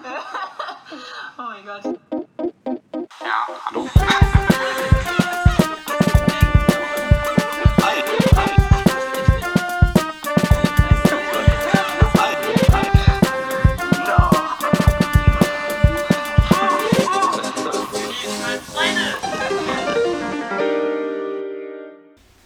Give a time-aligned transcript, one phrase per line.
[1.38, 1.98] oh mein Gott.
[3.20, 3.88] Ja, hallo.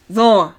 [0.08, 0.52] So.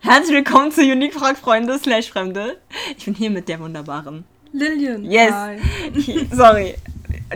[0.00, 2.60] Herzlich willkommen zu Unique Frag Freunde slash Fremde.
[2.96, 4.24] Ich bin hier mit der wunderbaren.
[4.54, 5.04] Lillian.
[5.04, 5.32] Yes.
[5.32, 5.58] Hi.
[6.32, 6.74] Sorry.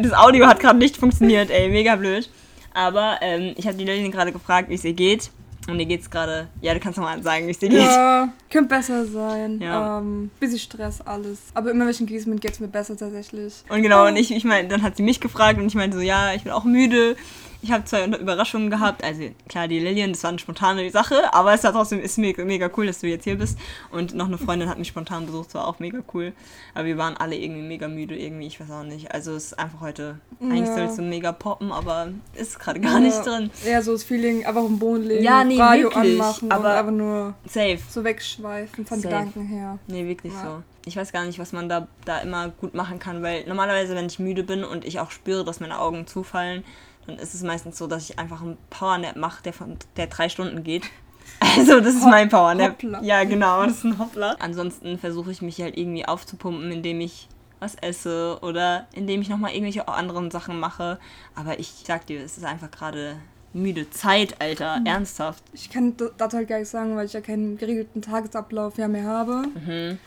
[0.00, 1.68] Das Audio hat gerade nicht funktioniert, ey.
[1.68, 2.30] Mega blöd.
[2.72, 5.30] Aber ähm, ich habe die Lillian gerade gefragt, wie es ihr geht.
[5.68, 6.46] Und ihr geht's gerade.
[6.62, 7.80] Ja, du kannst nochmal sagen, wie es dir geht.
[7.80, 9.60] Ja, könnte besser sein.
[9.60, 9.98] Ja.
[9.98, 11.40] Ähm, bisschen Stress, alles.
[11.54, 13.64] Aber immer wenn ich in bin, geht's mir besser tatsächlich.
[13.68, 16.02] Und genau, und ich, ich meine, dann hat sie mich gefragt und ich meinte so,
[16.02, 17.16] ja, ich bin auch müde.
[17.60, 19.02] Ich habe zwei Überraschungen gehabt.
[19.02, 22.44] Also klar, die Lillian, das war eine spontane Sache, aber es war trotzdem ist mega,
[22.44, 23.58] mega cool, dass du jetzt hier bist.
[23.90, 26.32] Und noch eine Freundin hat mich spontan besucht, das war auch mega cool.
[26.74, 29.12] Aber wir waren alle irgendwie mega müde, irgendwie, ich weiß auch nicht.
[29.12, 30.74] Also es ist einfach heute, eigentlich Ja.
[30.76, 33.50] soll es so mega poppen, aber ist gerade gar nicht Ja, drin.
[33.66, 36.64] Eher so das Feeling, einfach auf dem Boden legen, Ja, nee, Radio wirklich, anmachen aber-
[36.64, 37.78] und einfach nur Safe.
[37.90, 39.08] so wegschweifen von Safe.
[39.08, 39.78] Gedanken her.
[39.88, 40.42] Nee, wirklich Ja.
[40.44, 40.62] so.
[40.86, 44.06] Ich weiß gar nicht, was man da, da immer gut machen kann, weil normalerweise, wenn
[44.06, 46.64] ich müde bin und ich auch spüre, dass meine Augen zufallen,
[47.08, 50.28] dann ist es meistens so, dass ich einfach einen Powernap mache, der, von, der drei
[50.28, 50.84] Stunden geht.
[51.40, 52.70] Also, das ist Hop- mein Powernap.
[52.82, 53.02] Hoppla.
[53.02, 54.36] Ja, genau, das ist ein Hoppler.
[54.40, 57.28] Ansonsten versuche ich mich halt irgendwie aufzupumpen, indem ich
[57.60, 60.98] was esse oder indem ich nochmal irgendwelche anderen Sachen mache.
[61.34, 63.16] Aber ich sag dir, es ist einfach gerade
[63.52, 64.80] müde Zeit, Alter.
[64.80, 64.86] Mhm.
[64.86, 65.44] Ernsthaft.
[65.52, 69.42] Ich kann dazu halt gar nicht sagen, weil ich ja keinen geregelten Tagesablauf mehr habe.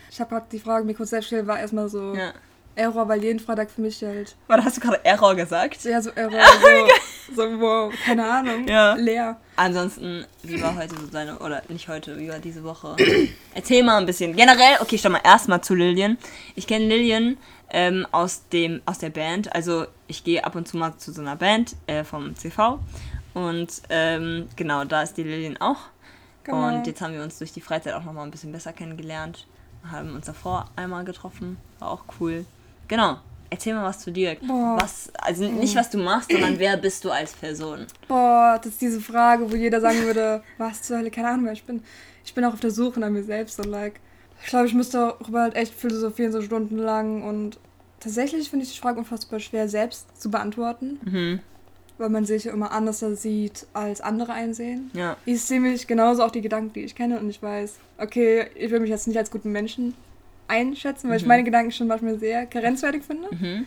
[0.09, 2.15] Ich habe halt die Frage mir kurz selbst gestellt, war erstmal so Mhm.
[2.15, 2.33] Ja.
[2.81, 5.83] Error, weil jeden Freitag für mich halt Warte, hast du gerade Error gesagt?
[5.83, 6.31] ja so Error,
[7.31, 8.95] so, so wow, keine Ahnung, Ja.
[8.95, 9.39] leer.
[9.55, 12.95] Ansonsten, wie war heute so deine, oder nicht heute, wie war diese Woche?
[13.53, 14.35] Erzähl mal ein bisschen.
[14.35, 16.17] Generell, okay, ich stell mal erstmal zu Lillian.
[16.55, 17.37] Ich kenne Lillian
[17.69, 19.53] ähm, aus, dem, aus der Band.
[19.55, 22.79] Also ich gehe ab und zu mal zu so einer Band äh, vom CV.
[23.33, 25.77] Und ähm, genau, da ist die Lillian auch.
[26.43, 26.67] Genau.
[26.67, 29.45] Und jetzt haben wir uns durch die Freizeit auch nochmal ein bisschen besser kennengelernt.
[29.89, 31.57] Haben uns davor einmal getroffen.
[31.79, 32.45] War auch cool.
[32.91, 33.17] Genau.
[33.49, 34.35] Erzähl mal was zu dir.
[34.45, 34.77] Boah.
[34.79, 37.85] Was, also nicht was du machst, sondern wer bist du als Person?
[38.07, 41.53] Boah, das ist diese Frage, wo jeder sagen würde, was zur Hölle, keine Ahnung, wer
[41.53, 41.81] ich bin.
[42.23, 43.99] Ich bin auch auf der Suche nach mir selbst und like,
[44.43, 47.59] ich glaube, ich müsste darüber halt echt philosophieren, so stundenlang und
[47.99, 51.39] tatsächlich finde ich die Frage unfassbar schwer selbst zu beantworten, Mhm.
[51.97, 54.91] weil man sich ja immer anders sieht, als andere einsehen.
[54.93, 55.17] Ja.
[55.25, 58.71] Ich sehe mich genauso auch die Gedanken, die ich kenne und ich weiß, okay, ich
[58.71, 59.93] will mich jetzt nicht als guten Menschen
[60.47, 61.27] einschätzen, weil ich Mhm.
[61.29, 63.29] meine Gedanken schon manchmal sehr grenzwertig finde.
[63.33, 63.65] Mhm.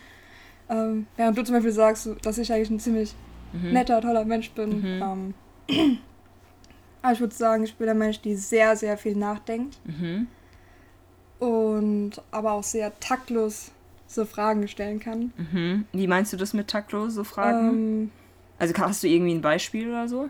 [0.69, 3.15] Ähm, während du zum Beispiel sagst, dass ich eigentlich ein ziemlich
[3.53, 3.73] Mhm.
[3.73, 4.81] netter, toller Mensch bin.
[4.99, 5.35] Mhm.
[5.69, 5.99] Ähm,
[7.03, 10.27] aber ich würde sagen, ich bin ein Mensch, die sehr, sehr viel nachdenkt Mhm.
[11.39, 13.71] und aber auch sehr taktlos
[14.07, 15.33] so Fragen stellen kann.
[15.37, 15.87] Mhm.
[15.93, 17.69] Wie meinst du das mit taktlose Fragen?
[17.69, 18.11] Ähm,
[18.59, 20.29] also hast du irgendwie ein Beispiel oder so?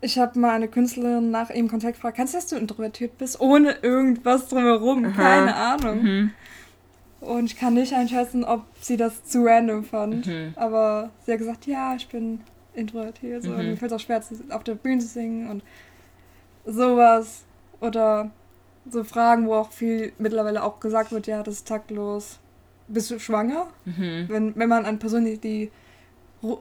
[0.00, 3.40] Ich habe mal eine Künstlerin nach ihrem Kontakt gefragt, kannst du, dass du introvertiert bist,
[3.40, 5.04] ohne irgendwas drumherum?
[5.04, 5.12] Aha.
[5.12, 6.02] Keine Ahnung.
[6.02, 6.30] Mhm.
[7.20, 10.26] Und ich kann nicht einschätzen, ob sie das zu random fand.
[10.26, 10.54] Mhm.
[10.56, 12.40] Aber sie hat gesagt, ja, ich bin
[12.74, 13.42] introvertiert.
[13.42, 13.50] So.
[13.50, 13.58] Mhm.
[13.58, 15.62] Und mir fällt es auch schwer, auf der Bühne zu singen und
[16.64, 17.44] sowas.
[17.80, 18.30] Oder
[18.88, 22.38] so Fragen, wo auch viel mittlerweile auch gesagt wird, ja, das ist taktlos.
[22.88, 23.66] Bist du schwanger?
[23.84, 24.24] Mhm.
[24.28, 25.70] Wenn, wenn man eine Person sieht, die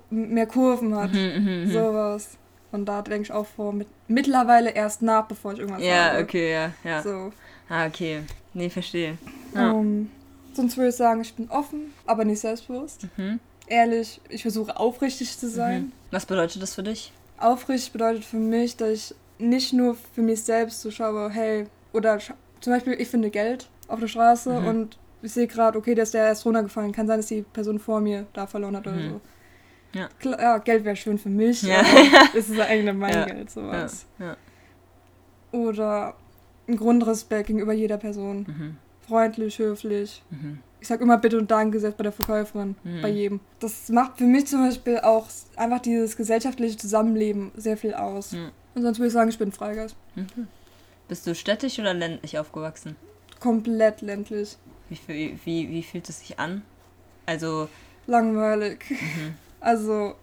[0.10, 1.14] mehr Kurven hat.
[1.14, 1.72] Mhm, mhm.
[1.72, 2.38] Sowas.
[2.72, 6.24] Und da denke ich auch vor, mit, mittlerweile erst nach, bevor ich irgendwas Ja, sage.
[6.24, 7.02] okay, ja, ja.
[7.02, 7.32] So.
[7.68, 8.22] Ah, okay.
[8.54, 9.18] Nee, verstehe.
[9.56, 9.72] Ja.
[9.72, 10.10] Ähm,
[10.54, 13.08] sonst würde ich sagen, ich bin offen, aber nicht selbstbewusst.
[13.18, 13.40] Mhm.
[13.68, 15.82] Ehrlich, ich versuche aufrichtig zu sein.
[15.84, 15.92] Mhm.
[16.12, 17.12] Was bedeutet das für dich?
[17.38, 22.20] Aufrichtig bedeutet für mich, dass ich nicht nur für mich selbst so schaue, hey, oder
[22.60, 24.68] zum Beispiel, ich finde Geld auf der Straße Mhm.
[24.68, 26.92] und ich sehe gerade, okay, der ist der erst runtergefallen.
[26.92, 29.10] Kann sein, dass die Person vor mir da verloren hat oder Mhm.
[29.10, 29.22] so.
[29.94, 30.08] Ja.
[30.20, 31.80] Klar, Geld wäre schön für mich, Ja.
[31.80, 31.88] aber
[32.38, 33.26] es ist eigentlich mein Ja.
[33.26, 34.06] Geld, sowas.
[34.20, 34.36] ja.
[35.52, 36.16] Oder
[36.68, 38.46] ein Grundrespekt gegenüber jeder Person.
[38.48, 38.78] Mhm.
[39.08, 40.22] Freundlich, höflich.
[40.30, 40.60] Mhm.
[40.82, 43.02] Ich sag immer bitte und danke, selbst bei der Verkäuferin, Mhm.
[43.02, 43.40] bei jedem.
[43.60, 48.34] Das macht für mich zum Beispiel auch einfach dieses gesellschaftliche Zusammenleben sehr viel aus.
[48.34, 48.52] Mhm.
[48.76, 49.96] Und sonst würde ich sagen, ich bin Freigeist.
[50.16, 50.48] Mhm.
[51.08, 52.96] Bist du städtisch oder ländlich aufgewachsen?
[53.40, 54.58] Komplett ländlich.
[54.90, 56.62] Wie, wie, wie, wie fühlt es sich an?
[57.26, 57.68] Also,
[58.06, 58.80] Langweilig.
[59.60, 60.16] Also,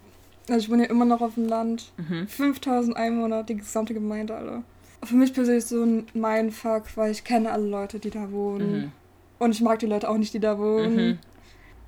[0.48, 1.92] also ich wohne ja immer noch auf dem Land.
[1.96, 2.26] Mhm.
[2.28, 4.62] 5000 Einwohner, die gesamte Gemeinde, alle.
[5.04, 8.72] Für mich persönlich so ein Mindfuck, weil ich kenne alle Leute, die da wohnen.
[8.76, 8.92] Mhm.
[9.38, 10.96] Und ich mag die Leute auch nicht, die da wohnen.
[10.96, 11.18] Mhm.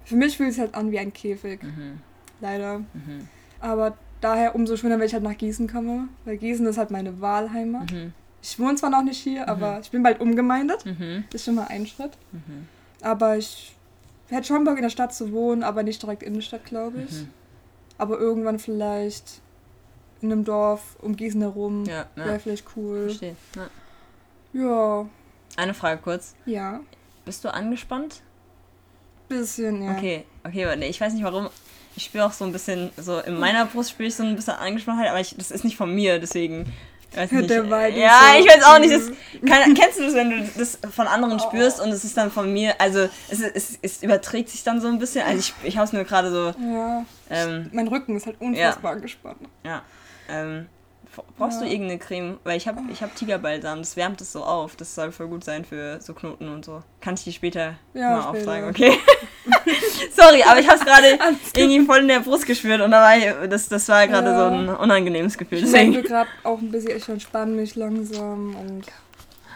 [0.04, 2.00] Für mich fühlt es halt an wie ein Käfig, Mhm.
[2.40, 2.78] leider.
[2.80, 3.28] Mhm.
[3.60, 6.08] Aber daher umso schöner, wenn ich halt nach Gießen komme.
[6.24, 7.90] Weil Gießen ist halt meine Wahlheimat.
[7.92, 8.12] Mhm.
[8.42, 10.84] Ich wohne zwar noch nicht hier, aber ich bin bald umgemeindet.
[10.86, 12.12] Das ist schon mal ein Schritt.
[13.02, 13.74] Aber ich
[14.28, 17.02] hätte schon Bock in der Stadt zu wohnen, aber nicht direkt in der Stadt, glaube
[17.08, 17.24] ich.
[17.98, 19.40] Aber irgendwann vielleicht
[20.20, 21.84] in einem Dorf um Gießen herum.
[21.84, 22.24] Ja, ja.
[22.24, 23.04] Wäre vielleicht cool.
[23.08, 23.36] Verstehe.
[23.54, 23.68] Ja.
[24.52, 25.06] Ja,
[25.56, 26.34] Eine Frage kurz.
[26.46, 26.80] ja.
[27.24, 28.22] Bist du angespannt?
[29.28, 29.92] Bisschen, ja.
[29.92, 31.50] Okay, okay, aber nee, ich weiß nicht warum.
[31.94, 34.54] Ich spüre auch so ein bisschen, so in meiner Brust spüre ich so ein bisschen
[34.54, 36.72] Angespanntheit, aber ich, das ist nicht von mir, deswegen.
[37.14, 37.50] Weiß nicht.
[37.50, 38.92] Ist ja, so- ich weiß auch nicht.
[38.94, 39.06] Das,
[39.48, 42.52] kann, kennst du das, wenn du das von anderen spürst und es ist dann von
[42.52, 45.24] mir, also es, es, es überträgt sich dann so ein bisschen.
[45.24, 47.04] Also ich, ich habe es nur gerade so, Ja.
[47.30, 49.38] ähm, Mein Rücken ist halt unfassbar angespannt.
[49.64, 49.82] ja.
[50.30, 50.66] Ähm,
[51.36, 51.70] brauchst du Ja.
[51.72, 52.38] irgendeine Creme?
[52.44, 54.76] Weil ich habe ich hab Tigerbalsam, das wärmt es so auf.
[54.76, 56.82] Das soll voll gut sein für so Knoten und so.
[57.00, 58.38] Kann ich die später Ja, mal später.
[58.38, 58.92] auftragen, okay?
[60.16, 61.18] Sorry, aber ich habe es gerade
[61.56, 64.50] irgendwie voll in der Brust gespürt und da war ich, das, das war gerade Ja.
[64.50, 65.58] so ein unangenehmes Gefühl.
[65.64, 68.84] Ich merke gerade auch ein bisschen, ich entspanne mich langsam und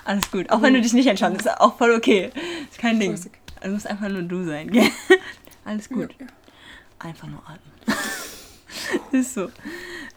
[0.04, 0.50] alles gut.
[0.50, 2.30] Auch wenn du dich nicht entscheidest, ist auch voll okay.
[2.70, 3.18] Ist kein Ding.
[3.62, 4.88] Du musst einfach nur du sein, gell?
[5.64, 6.10] Alles gut.
[6.98, 7.96] Einfach nur atmen.
[9.12, 9.48] ist so.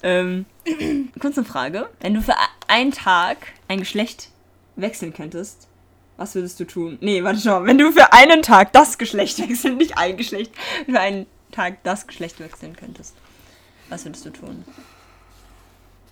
[0.04, 0.46] Ähm,
[1.20, 1.90] kurze Frage.
[2.00, 2.36] Wenn du für
[2.68, 3.38] einen Tag
[3.68, 4.30] ein Geschlecht
[4.76, 5.68] wechseln könntest,
[6.18, 6.98] was würdest du tun?
[7.02, 7.66] Nee, warte schon.
[7.66, 10.54] Wenn du für einen Tag das Geschlecht wechseln, nicht ein Geschlecht,
[10.86, 13.16] für einen Tag das Geschlecht wechseln könntest,
[13.90, 14.64] was würdest du tun?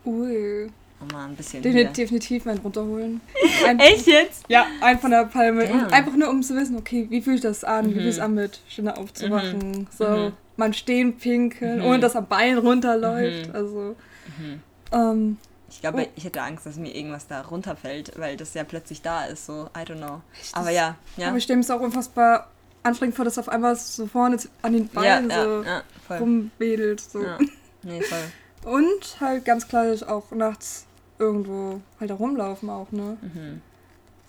[0.05, 0.69] Ui.
[0.99, 1.63] Um mal ein bisschen.
[1.63, 3.19] Hier- definitiv meinen runterholen.
[3.67, 4.43] Ein, Echt jetzt?
[4.47, 5.65] Ja, ein von der Palme.
[5.65, 7.85] Und einfach nur um zu wissen, okay, wie fühlt das an?
[7.87, 7.93] Wie Mhm.
[7.95, 9.87] fühlt es an, mit Stunde aufzuwachen?
[9.97, 10.31] So, Mhm.
[10.57, 11.85] Man stehen pinkeln, Mhm.
[11.85, 13.49] ohne dass am Bein runterläuft.
[13.49, 13.55] Mhm.
[13.55, 13.95] Also,
[14.39, 14.61] Mhm.
[14.91, 15.37] ähm,
[15.69, 16.07] Ich glaube, Oh.
[16.15, 19.69] ich hätte Angst, dass mir irgendwas da runterfällt, weil das ja plötzlich da ist, so,
[19.75, 20.21] I don't know.
[20.39, 21.29] Echt, Aber ja, ja.
[21.29, 22.47] aber ich stelle mir es auch unfassbar
[22.83, 26.17] anstrengend vor, dass auf einmal so vorne an den ja, Beinen ja, so ja, voll.
[26.17, 27.01] rumwedelt.
[27.01, 27.23] So.
[27.23, 27.39] Ja.
[27.81, 28.71] Nee, voll.
[28.71, 30.85] Und halt ganz klassisch auch nachts
[31.17, 33.17] irgendwo halt da rumlaufen auch, ne?
[33.21, 33.61] Mhm.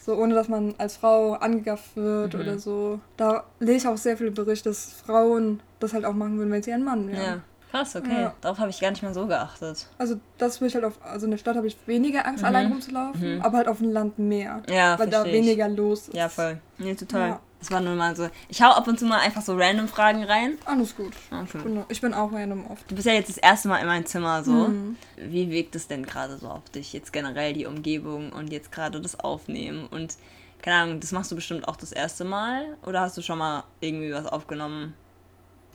[0.05, 2.41] So ohne dass man als Frau angegafft wird Mhm.
[2.41, 3.01] oder so.
[3.17, 6.63] Da lese ich auch sehr viele Berichte, dass Frauen das halt auch machen würden, wenn
[6.63, 7.17] sie einen Mann Ja.
[7.19, 7.43] wären.
[7.71, 8.21] Krass, okay.
[8.23, 8.35] Ja.
[8.41, 9.89] Darauf habe ich gar nicht mal so geachtet.
[9.99, 12.47] Also das will ich halt auf, also in der Stadt habe ich weniger Angst, Mhm.
[12.49, 13.43] allein rumzulaufen, Mhm.
[13.43, 14.63] aber halt auf dem Land mehr.
[14.69, 15.33] Ja, weil da ich.
[15.33, 16.15] weniger los ist.
[16.15, 16.59] Ja, voll.
[16.79, 17.29] Nee, total.
[17.31, 17.41] Ja.
[17.65, 18.29] Das war nur mal so.
[18.51, 20.59] Ich hau ab und zu mal einfach so random Fragen rein.
[20.67, 21.15] Alles gut.
[21.31, 21.83] Okay.
[21.89, 22.91] Ich bin auch random oft.
[22.91, 24.53] Du bist ja jetzt das erste Mal in meinem Zimmer so.
[24.53, 24.99] Mhm.
[25.17, 26.93] Wie wirkt es denn gerade so auf dich?
[26.93, 30.19] Jetzt generell die Umgebung und jetzt gerade das Aufnehmen und
[30.61, 33.65] keine Ahnung, das machst du bestimmt auch das erste Mal oder hast du schon mal
[33.81, 34.93] irgendwie was aufgenommen,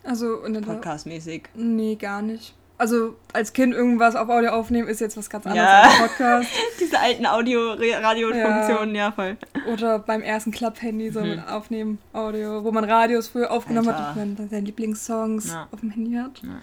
[0.04, 1.48] Also in der podcastmäßig?
[1.54, 2.54] Nee, gar nicht.
[2.80, 5.82] Also als Kind irgendwas auf Audio aufnehmen ist jetzt was ganz anderes Ja.
[5.82, 6.48] als ein Podcast.
[6.80, 9.12] Diese alten Audio-Radio-Funktionen, ja.
[9.12, 9.36] voll.
[9.72, 11.28] Oder beim ersten Club-Handy so Mhm.
[11.28, 14.00] mit Aufnehmen Audio, wo man Radios früher aufgenommen Alter.
[14.00, 15.68] hat und man dann seine Lieblingssongs Ja.
[15.70, 16.42] auf dem Handy hat.
[16.42, 16.58] Ja.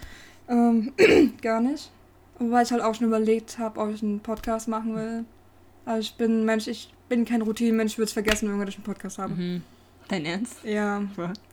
[0.54, 0.92] Ähm,
[1.42, 1.90] gar nicht.
[2.40, 5.24] Wobei ich halt auch schon überlegt habe, ob ich einen Podcast machen will.
[5.84, 8.84] Also ich bin Mensch, ich bin kein Routinenmensch, ich würde es vergessen, dass ich einen
[8.84, 9.34] Podcast habe.
[9.34, 9.62] Mhm.
[10.08, 10.64] Dein Ernst?
[10.64, 11.02] Ja.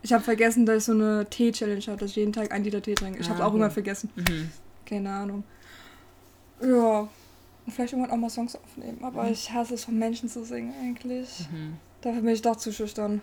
[0.01, 2.81] Ich habe vergessen, dass ich so eine Tee-Challenge habe, dass ich jeden Tag einen Liter
[2.81, 3.19] Tee trinke.
[3.19, 3.55] Ich Ah, habe es auch okay.
[3.55, 4.09] irgendwann vergessen.
[4.15, 4.51] Mhm.
[4.85, 5.43] Keine Ahnung.
[6.61, 6.99] Ja.
[7.65, 8.99] Und vielleicht irgendwann auch mal Songs aufnehmen.
[9.03, 11.47] Aber ich hasse es, von Menschen zu singen eigentlich.
[11.51, 11.73] Mhm.
[12.01, 13.21] Dafür bin ich doch zu schüchtern.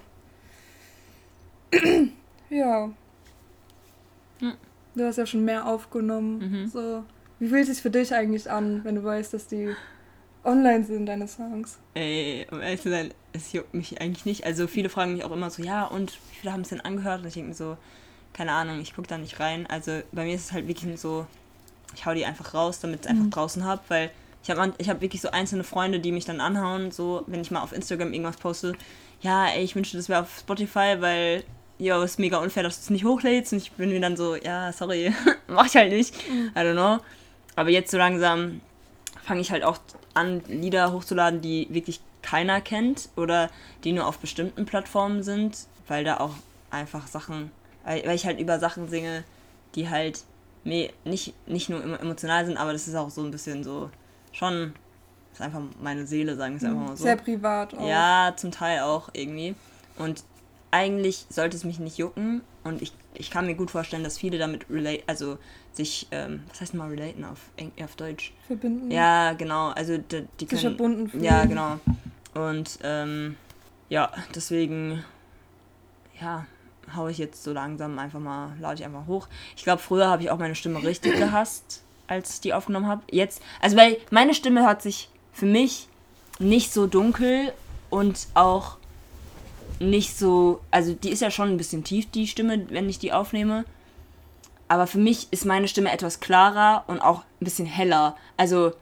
[2.50, 2.90] ja.
[4.40, 4.52] Ja.
[4.94, 6.38] Du hast ja schon mehr aufgenommen.
[6.64, 6.69] Mhm.
[6.69, 7.05] So.
[7.38, 9.75] Wie fühlt es sich für dich eigentlich an, wenn du weißt, dass die
[10.44, 11.79] online sind, deine Songs?
[11.94, 14.44] Ey, um ehrlich zu sein, es juckt mich eigentlich nicht.
[14.44, 17.23] Also viele fragen mich auch immer so, ja, und wie viele haben es denn angehört?
[17.23, 17.76] Und ich denke mir so,
[18.32, 19.67] keine Ahnung, ich gucke da nicht rein.
[19.67, 21.27] Also bei mir ist es halt wirklich so,
[21.94, 23.31] ich hau die einfach raus, damit ich es einfach Mhm.
[23.31, 24.10] draußen habe, weil
[24.43, 27.51] ich habe ich hab wirklich so einzelne Freunde, die mich dann anhauen, so, wenn ich
[27.51, 28.74] mal auf Instagram irgendwas poste,
[29.20, 31.44] ja, ey, ich wünschte, das wäre auf Spotify, weil,
[31.79, 33.53] yo, ist mega unfair, dass du es nicht hochlädst.
[33.53, 35.15] Und ich bin mir dann so, ja, sorry,
[35.46, 36.15] mach ich halt nicht.
[36.17, 36.98] I don't know.
[37.55, 38.60] Aber jetzt so langsam
[39.22, 39.79] fange ich halt auch
[40.15, 42.01] an, Lieder hochzuladen, die wirklich
[42.32, 43.51] keiner kennt oder
[43.84, 46.32] die nur auf bestimmten Plattformen sind, weil da auch
[46.70, 47.51] einfach Sachen,
[47.84, 49.22] weil, weil ich halt über Sachen singe,
[49.74, 50.24] die halt
[50.65, 50.94] nicht,
[51.46, 53.91] nicht nur emo- emotional sind, aber das ist auch so ein bisschen so,
[54.32, 54.72] schon,
[55.31, 57.05] das ist einfach meine Seele, sagen wir es einfach mal so.
[57.05, 57.86] Sehr privat auch.
[57.86, 59.55] Ja, zum Teil auch irgendwie.
[59.96, 60.24] Und
[60.70, 62.41] eigentlich sollte es mich nicht jucken.
[62.65, 65.36] Und ich, ich kann mir gut vorstellen, dass viele damit relate, also
[65.74, 67.41] sich, ähm, was heißt mal relaten auf,
[67.82, 68.32] auf Deutsch?
[68.46, 68.91] Verbinden.
[68.91, 69.69] Ja, genau.
[69.70, 70.77] Also die, die Sich können.
[70.77, 71.24] verbunden fühlen.
[71.24, 71.79] Ja, genau.
[72.34, 73.36] Und ähm,
[73.89, 75.05] ja, deswegen,
[76.20, 76.46] ja,
[76.96, 79.29] hau ich jetzt so langsam einfach mal, lade ich einfach hoch.
[79.56, 83.03] Ich glaube, früher habe ich auch meine Stimme richtig gehasst, als ich die aufgenommen habe.
[83.10, 85.89] Jetzt, also weil meine Stimme hört sich für mich
[86.39, 87.53] nicht so dunkel
[87.91, 88.79] und auch
[89.79, 93.12] nicht so, also die ist ja schon ein bisschen tief, die Stimme, wenn ich die
[93.12, 93.65] aufnehme.
[94.69, 98.17] Aber für mich ist meine Stimme etwas klarer und auch ein bisschen heller.
[98.36, 98.72] Also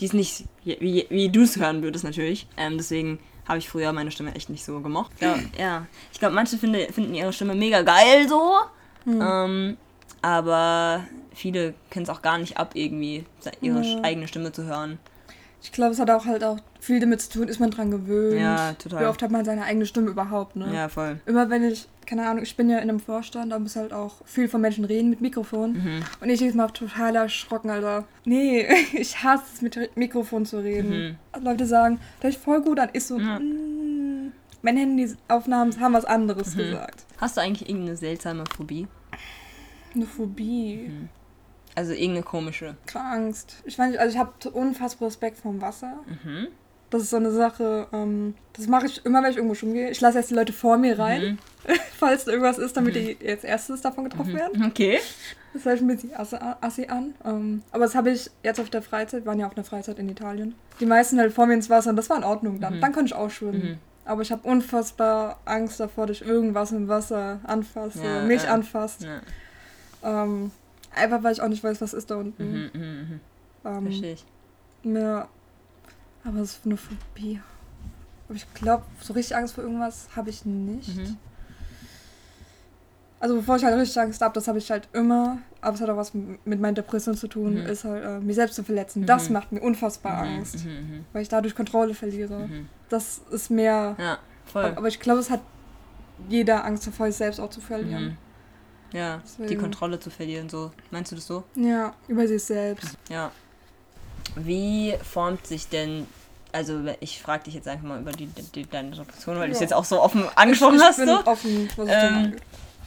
[0.00, 2.46] die ist nicht, wie, wie du es hören würdest natürlich.
[2.56, 5.10] Ähm, deswegen Habe ich früher meine Stimme echt nicht so gemocht.
[5.20, 5.86] Ja, ja.
[6.12, 8.52] ich glaube, manche finde, finden ihre Stimme mega geil so.
[9.06, 9.76] Ähm,
[10.20, 13.24] aber viele können es auch gar nicht ab, irgendwie
[13.62, 14.00] ihre Ja.
[14.02, 14.98] eigene Stimme zu hören.
[15.62, 18.40] Ich glaube, es hat auch halt auch viel damit zu tun, ist man dran gewöhnt.
[18.40, 19.00] Ja, total.
[19.00, 20.72] Wie oft hat man seine eigene Stimme überhaupt, ne?
[20.74, 21.20] Ja, voll.
[21.26, 24.24] Immer wenn ich, keine Ahnung, ich bin ja in einem Vorstand, da muss halt auch
[24.24, 25.72] viel von Menschen reden mit Mikrofon.
[25.74, 26.02] Mhm.
[26.20, 28.04] Und ich jedes Mal total erschrocken, Alter.
[28.24, 31.18] Nee, ich hasse es, mit Mikrofon zu reden.
[31.40, 33.26] Leute sagen, das ist voll gut, dann ist so, Mhm.
[33.26, 33.38] Ja.
[33.38, 36.58] mm, meine Handyaufnahmen haben was anderes Mhm.
[36.60, 37.04] gesagt.
[37.18, 38.88] Hast du eigentlich irgendeine seltsame Phobie?
[39.94, 41.08] Eine Phobie, Mhm.
[41.74, 42.76] Also irgendeine komische.
[42.86, 43.62] keine Angst.
[43.64, 45.98] Ich weiß nicht, also ich habe unfassbar Respekt vom Wasser.
[46.24, 46.48] Mhm.
[46.90, 49.90] Das ist so eine Sache, ähm, das mache ich immer, wenn ich irgendwo schwimmen gehe.
[49.90, 51.74] Ich lasse erst die Leute vor mir rein, Mhm.
[51.98, 54.64] falls da irgendwas ist, damit die jetzt erstes davon getroffen werden.
[54.64, 54.98] Okay.
[55.52, 56.14] Das hört sich ein bisschen
[56.60, 57.14] assi, an.
[57.24, 59.98] Ähm, aber das habe ich jetzt auf der Freizeit, wir waren ja auf einer Freizeit
[59.98, 60.54] in Italien.
[60.80, 62.76] Die meisten halt vor mir ins Wasser und das war in Ordnung dann.
[62.76, 62.80] Mhm.
[62.80, 63.62] Dann konnte ich auch schwimmen.
[63.62, 63.78] Mhm.
[64.04, 68.54] Aber ich habe unfassbar Angst davor, dass ich irgendwas im Wasser anfasse, Ja, mich ja.
[68.54, 69.02] anfasst.
[69.02, 69.20] Ja.
[70.02, 70.50] Ähm,
[70.94, 72.50] einfach weil ich auch nicht weiß, was ist da unten.
[72.50, 73.20] Mhm, mhm, mhm.
[73.64, 74.24] Ähm, Verstehe ich.
[74.84, 75.28] ja.
[76.28, 77.40] Aber es ist eine Phobie.
[78.28, 80.94] Aber ich glaube, so richtig Angst vor irgendwas habe ich nicht.
[80.96, 81.16] Mhm.
[83.20, 85.88] Also bevor ich halt richtig Angst habe, das habe ich halt immer, aber es hat
[85.90, 87.66] auch was mit meiner Depression zu tun, Mhm.
[87.66, 89.06] ist halt äh, mich selbst zu verletzen.
[89.06, 89.32] Das Mhm.
[89.32, 92.48] macht mir unfassbar Mhm, Angst, mhm, mhm, weil ich dadurch Kontrolle verliere.
[92.88, 94.64] Das ist mehr, Ja, voll.
[94.66, 95.40] aber, aber ich glaube, es hat
[96.28, 98.16] jeder Angst davor, sich selbst auch zu verlieren.
[98.92, 99.60] Ja, die Deswegen.
[99.60, 100.70] Kontrolle zu verlieren, so.
[100.90, 101.42] Meinst du das so?
[101.56, 102.96] Ja, über sich selbst.
[103.08, 103.32] Ja.
[104.36, 106.06] Wie formt sich denn,
[106.52, 109.58] also ich frage dich jetzt einfach mal über die, die, deine Depression, weil du es
[109.60, 109.64] Ja.
[109.64, 110.96] jetzt auch so offen angesprochen ich, ich hast.
[110.96, 111.26] bin So.
[111.26, 112.36] offen, was Ähm,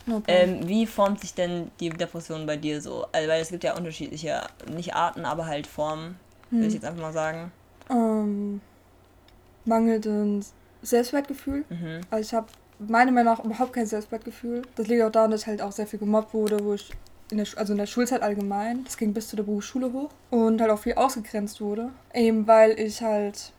[0.06, 0.26] problem.
[0.28, 3.06] Ähm, wie formt sich denn die Depression bei dir so?
[3.12, 6.82] Also, weil es gibt ja unterschiedliche, nicht Arten, aber halt Formen, würde ich Hm.
[6.82, 7.52] jetzt einfach mal sagen.
[7.90, 8.62] ähm,
[9.66, 11.66] mangelndes Selbstwertgefühl.
[11.70, 12.02] Mhm.
[12.10, 12.48] Also ich habe
[12.80, 14.64] meiner Meinung nach überhaupt kein Selbstwertgefühl.
[14.76, 16.90] Das liegt auch daran, dass ich halt auch sehr viel gemobbt wurde, wo ich
[17.32, 20.60] in der, also in der Schulzeit allgemein, das ging bis zu der Berufsschule hoch und
[20.62, 21.90] halt auch viel ausgegrenzt wurde.
[22.14, 23.52] Eben weil ich halt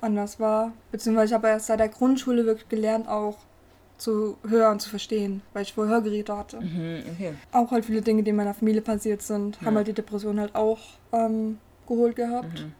[0.00, 0.72] anders war.
[0.92, 3.36] Beziehungsweise ich habe erst seit der Grundschule wirklich gelernt, auch
[3.96, 6.60] zu hören, zu verstehen, weil ich vorher Hörgeräte hatte.
[6.60, 7.34] Mhm, okay.
[7.52, 9.76] Auch halt viele Dinge, die in meiner Familie passiert sind, haben Ja.
[9.76, 10.80] halt die Depression halt auch
[11.12, 12.60] ähm, geholt gehabt.
[12.60, 12.72] Mhm.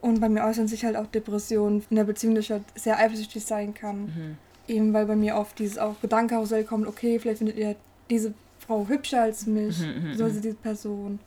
[0.00, 2.98] Und bei mir äußern sich halt auch Depressionen in der Beziehung, dass ich halt sehr
[2.98, 4.02] eifersüchtig sein kann.
[4.04, 4.38] Mhm.
[4.68, 7.74] Eben weil bei mir oft dieses auch Gedankenkarussell kommt, okay, vielleicht findet ihr
[8.08, 8.32] diese
[8.66, 11.18] Frau hübscher als mich, Mhm, mhm, so ist diese Person.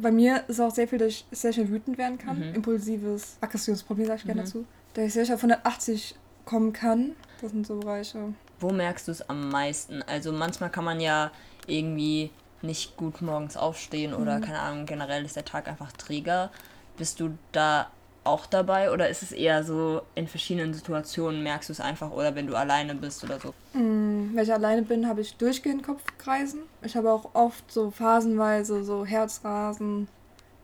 [0.00, 2.38] Bei mir ist auch sehr viel, dass ich sehr schnell wütend werden kann.
[2.38, 2.54] Mhm.
[2.54, 4.44] Impulsives Aggressionsproblem, sage ich gerne Mhm.
[4.46, 4.64] dazu.
[4.94, 7.12] Da ich sehr schnell auf 180 kommen kann.
[7.40, 8.32] Das sind so Bereiche.
[8.60, 10.02] Wo merkst du es am meisten?
[10.02, 11.30] Also manchmal kann man ja
[11.66, 12.30] irgendwie
[12.62, 14.42] nicht gut morgens aufstehen oder Mhm.
[14.42, 16.50] keine Ahnung, generell ist der Tag einfach träger.
[16.96, 17.90] Bist du da
[18.26, 22.34] auch dabei oder ist es eher so in verschiedenen Situationen merkst du es einfach oder
[22.34, 23.50] wenn du alleine bist oder so?
[23.78, 26.60] Mm, wenn ich alleine bin, habe ich durchgehend Kopfkreisen.
[26.82, 30.08] Ich habe auch oft so phasenweise so Herzrasen.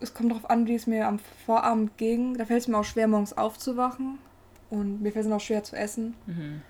[0.01, 2.37] Es kommt darauf an, wie es mir am Vorabend ging.
[2.37, 4.19] Da fällt es mir auch schwer, morgens aufzuwachen.
[4.71, 6.15] Und mir fällt es auch schwer zu essen.
[6.27, 6.63] Mhm.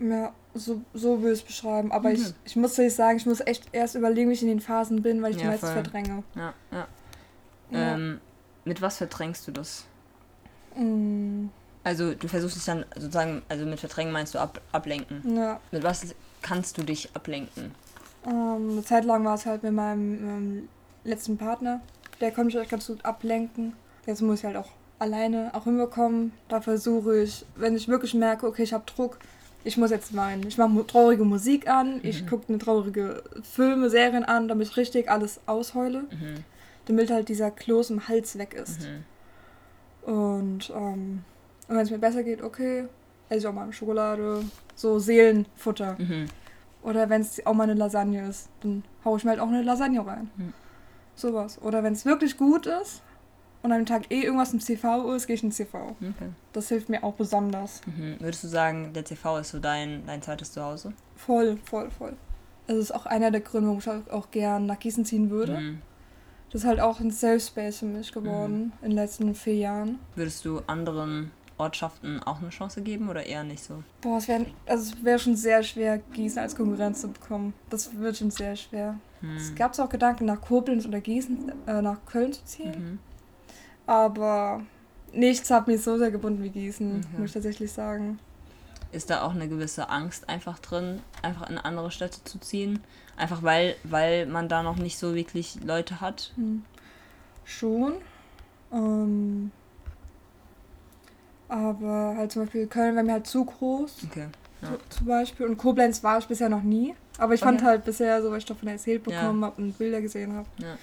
[0.00, 1.90] Ja, so, so will ich es beschreiben.
[1.90, 2.34] Aber ich, Mhm.
[2.44, 5.22] ich muss ehrlich sagen, ich muss echt erst überlegen, wie ich in den Phasen bin,
[5.22, 5.82] weil ich die Ja, meistens voll.
[5.82, 6.22] verdränge.
[6.36, 6.86] Ja, ja.
[7.70, 7.94] Ja.
[7.94, 8.20] Ähm,
[8.68, 9.84] mit was verdrängst du das?
[10.76, 11.46] Mm,
[11.84, 15.22] Also du versuchst es dann sozusagen, also mit Verdrängen meinst du ab, ablenken.
[15.36, 15.60] ja.
[15.70, 17.72] Mit was kannst du dich ablenken?
[18.26, 20.68] Ähm, eine Zeit lang war es halt mit meinem ähm,
[21.04, 21.80] letzten Partner.
[22.20, 23.72] Der konnte mich echt ganz gut ablenken.
[24.06, 26.32] Jetzt muss ich halt auch alleine auch hinbekommen.
[26.48, 29.18] Da versuche ich, wenn ich wirklich merke, okay, ich habe Druck,
[29.64, 30.46] ich muss jetzt weinen.
[30.46, 35.10] Ich mache traurige Musik an, ich gucke eine traurige Filme, Serien an, damit ich richtig
[35.10, 36.44] alles ausheule, Mhm.
[36.88, 38.80] Damit halt dieser Kloß im Hals weg ist.
[38.82, 39.04] Mhm.
[40.12, 41.24] Und, ähm,
[41.68, 42.84] und wenn es mir besser geht, okay,
[43.28, 44.42] esse ich auch mal eine Schokolade,
[44.74, 45.96] so Seelenfutter.
[45.98, 46.26] Mhm.
[46.82, 49.62] Oder wenn es auch mal eine Lasagne ist, dann haue ich mir halt auch eine
[49.62, 50.30] Lasagne rein.
[50.36, 50.52] Mhm.
[51.14, 51.60] Sowas.
[51.60, 53.02] Oder wenn es wirklich gut ist
[53.62, 55.96] und an dem Tag eh irgendwas im CV ist, gehe ich ins CV.
[56.00, 56.30] Okay.
[56.52, 57.82] Das hilft mir auch besonders.
[57.86, 58.16] Mhm.
[58.20, 60.92] Würdest du sagen, der CV ist so dein, dein zweites Zuhause?
[61.16, 62.14] Voll, voll, voll.
[62.68, 65.58] Das ist auch einer der Gründe, warum ich auch- auch gern nach Gießen ziehen würde.
[65.58, 65.82] Mhm.
[66.50, 69.98] Das ist halt auch ein Safe Space für mich geworden in den letzten vier Jahren.
[70.14, 73.82] Würdest du anderen Ortschaften auch eine Chance geben oder eher nicht so?
[74.00, 77.52] Boah, es wäre also es wär schon sehr schwer, Gießen als Konkurrenz zu bekommen.
[77.68, 78.98] Das wird schon sehr schwer.
[79.36, 79.54] Es Mhm.
[79.56, 82.70] gab auch Gedanken, nach Koblenz oder Gießen, äh, nach Köln zu ziehen.
[82.92, 82.98] Mhm.
[83.86, 84.62] Aber
[85.12, 87.04] nichts hat mich so sehr gebunden wie Gießen, Mhm.
[87.18, 88.18] muss ich tatsächlich sagen.
[88.90, 92.80] Ist da auch eine gewisse Angst einfach drin, einfach in andere Städte zu ziehen?
[93.16, 96.32] Einfach weil, weil man da noch nicht so wirklich Leute hat?
[96.36, 96.64] Hm.
[97.44, 97.94] Schon.
[98.72, 99.50] Ähm,
[101.48, 103.96] Aber halt zum Beispiel Köln wäre mir halt zu groß.
[104.10, 104.26] Okay.
[104.62, 104.68] Ja.
[104.90, 105.46] zu- Zum Beispiel.
[105.46, 106.94] Und Koblenz war ich bisher noch nie.
[107.18, 107.66] Aber ich fand Okay.
[107.70, 109.20] halt bisher, so was ich davon erzählt Ja.
[109.22, 110.76] bekommen habe und Bilder gesehen habe, Ja.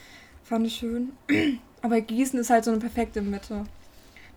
[0.44, 1.14] fand ich schön.
[1.82, 3.64] Aber Gießen ist halt so eine perfekte Mitte.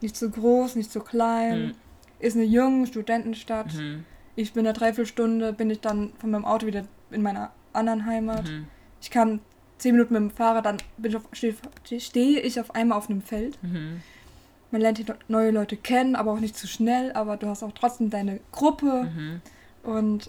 [0.01, 1.67] Nicht zu groß, nicht zu klein.
[1.69, 1.75] Mhm.
[2.21, 3.75] Ist eine junge Studentenstadt.
[3.75, 4.05] Mhm.
[4.37, 8.07] Ich bin in einer Dreiviertelstunde, bin ich dann von meinem Auto wieder in meiner anderen
[8.07, 8.49] Heimat.
[8.49, 8.67] Mhm.
[9.01, 9.41] Ich kann
[9.79, 11.55] zehn Minuten mit dem Fahrrad, dann bin ich auf, stehe,
[12.01, 13.59] stehe ich auf einmal auf einem Feld.
[13.63, 14.01] Mhm.
[14.71, 17.73] Man lernt hier neue Leute kennen, aber auch nicht zu schnell, aber du hast auch
[17.73, 19.11] trotzdem deine Gruppe.
[19.15, 19.41] Mhm.
[19.83, 20.29] Und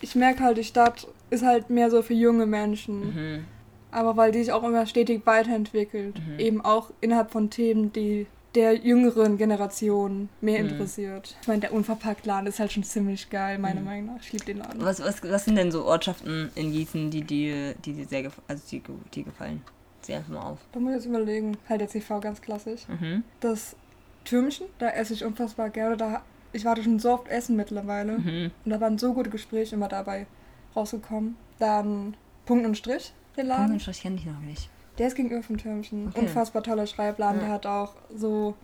[0.00, 3.14] ich merke halt, die Stadt ist halt mehr so für junge Menschen.
[3.14, 3.44] Mhm.
[3.90, 6.18] Aber weil die sich auch immer stetig weiterentwickelt.
[6.18, 6.38] Mhm.
[6.38, 10.68] Eben auch innerhalb von Themen, die der jüngeren Generation mehr Mhm.
[10.70, 11.36] interessiert.
[11.40, 13.86] Ich meine, der Unverpackt-Laden ist halt schon ziemlich geil, meiner Mhm.
[13.86, 14.20] Meinung nach.
[14.22, 14.80] Ich liebe den Laden.
[14.84, 18.62] Was, was, was sind denn so Ortschaften in Gießen, die dir die dir sehr also
[18.70, 18.82] die,
[19.14, 19.62] die gefallen?
[20.02, 20.58] Zähl einfach mal auf.
[20.72, 21.56] Da muss ich jetzt überlegen.
[21.68, 22.82] Halt der CV ganz klassisch.
[22.88, 23.22] Mhm.
[23.40, 23.76] Das
[24.24, 25.96] Türmchen, da esse ich unfassbar gerne.
[25.96, 28.18] Da, ich warte schon so oft essen mittlerweile.
[28.18, 28.50] Mhm.
[28.64, 30.26] Und da waren so gute Gespräche immer dabei
[30.76, 31.36] rausgekommen.
[31.58, 33.70] Dann Punkt und Strich, den Laden.
[33.70, 34.68] Mensch, das kenne ich noch nicht.
[34.98, 36.08] Der ist gegenüber vom Türmchen.
[36.08, 36.20] Okay.
[36.20, 37.40] Unfassbar toller Schreibladen.
[37.40, 37.46] Ja.
[37.46, 38.54] Der hat auch so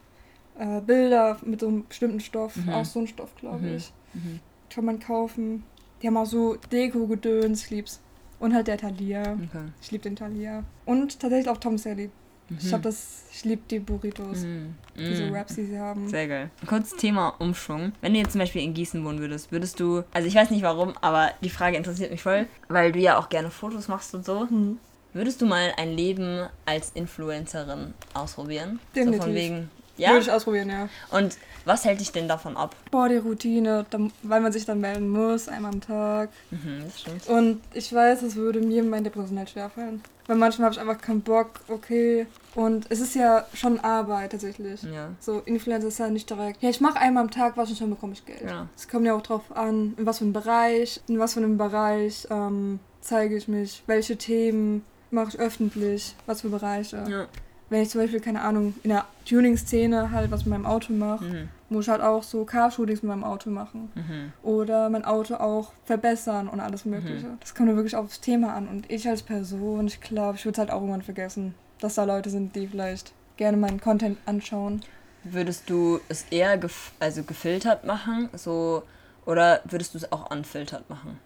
[0.59, 2.57] äh, Bilder mit so einem bestimmten Stoff.
[2.57, 2.69] Mhm.
[2.71, 3.77] Auch so ein Stoff, glaube Mhm.
[3.77, 3.93] ich.
[4.15, 4.41] Mhm.
[4.71, 5.65] Kann man kaufen.
[6.03, 8.01] Die haben auch so Deko-Gedöns, ich lieb's.
[8.39, 9.23] Und halt der Thalia.
[9.33, 9.65] Okay.
[9.83, 10.63] Ich liebe den Thalia.
[10.85, 12.11] Und tatsächlich auch Tom Sally.
[12.57, 12.73] Ich Mhm.
[12.73, 14.39] hab das, ich liebe die Burritos.
[14.43, 14.75] Mhm.
[14.97, 15.35] Diese Mhm.
[15.35, 16.09] Raps, die sie haben.
[16.09, 16.51] Sehr geil.
[16.67, 17.93] Kurz Thema Umschwung.
[18.01, 20.63] Wenn du jetzt zum Beispiel in Gießen wohnen würdest, würdest du, also ich weiß nicht
[20.63, 24.25] warum, aber die Frage interessiert mich voll, weil du ja auch gerne Fotos machst und
[24.25, 24.49] so.
[24.49, 24.79] Hm.
[25.13, 28.79] Würdest du mal ein Leben als Influencerin ausprobieren?
[28.95, 29.25] So Definitiv.
[29.25, 29.55] von wegen.
[29.97, 30.19] Würde Ja?
[30.19, 30.89] ich ausprobieren, ja.
[31.11, 32.77] Und was hält dich denn davon ab?
[32.91, 33.85] Boah, die Routine,
[34.23, 36.31] weil man sich dann melden muss, einmal am Tag.
[36.51, 37.27] Mhm, das stimmt.
[37.27, 40.03] Und ich weiß, es würde mir mein Depressionell schwerfallen.
[40.29, 42.27] Weil manchmal habe ich einfach keinen Bock, okay.
[42.55, 44.83] Und es ist ja schon Arbeit tatsächlich.
[44.83, 45.11] Ja.
[45.21, 46.63] So, Influencer ist ja nicht direkt.
[46.63, 48.43] Ja, ich mache einmal am Tag was und schon bekomme ich Geld.
[48.43, 48.69] Ja.
[48.77, 51.57] Es kommt ja auch drauf an, in was für einem Bereich, in was für einem
[51.59, 57.05] Bereich ähm, zeige ich mich, welche Themen mache ich öffentlich, was für Bereiche.
[57.09, 57.27] Ja.
[57.71, 61.25] Wenn ich zum Beispiel, keine Ahnung, in der Tuning-Szene halt was mit meinem Auto mache,
[61.25, 61.49] Mhm.
[61.69, 63.93] muss ich halt auch so Car-Shootings mit meinem Auto machen.
[63.95, 64.33] Mhm.
[64.43, 67.27] Oder mein Auto auch verbessern und alles Mögliche.
[67.41, 68.69] Das kommt ja wirklich aufs Thema an.
[68.69, 72.05] Und ich als Person, ich glaube, ich würde es halt auch irgendwann vergessen, dass da
[72.05, 74.81] Leute sind, die vielleicht gerne meinen Content anschauen.
[75.25, 78.83] Würdest du es eher gef also gefiltert machen, so
[79.27, 81.19] oder würdest du es auch unfiltert machen?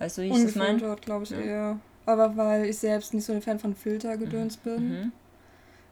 [0.00, 0.72] Weißt du, wie ich das meine?
[0.74, 1.38] Ungefiltert, glaube ich Ja.
[1.38, 1.78] eher.
[2.06, 4.88] Aber weil ich selbst nicht so ein Fan von Filtergedöns bin.
[4.88, 5.12] Mhm.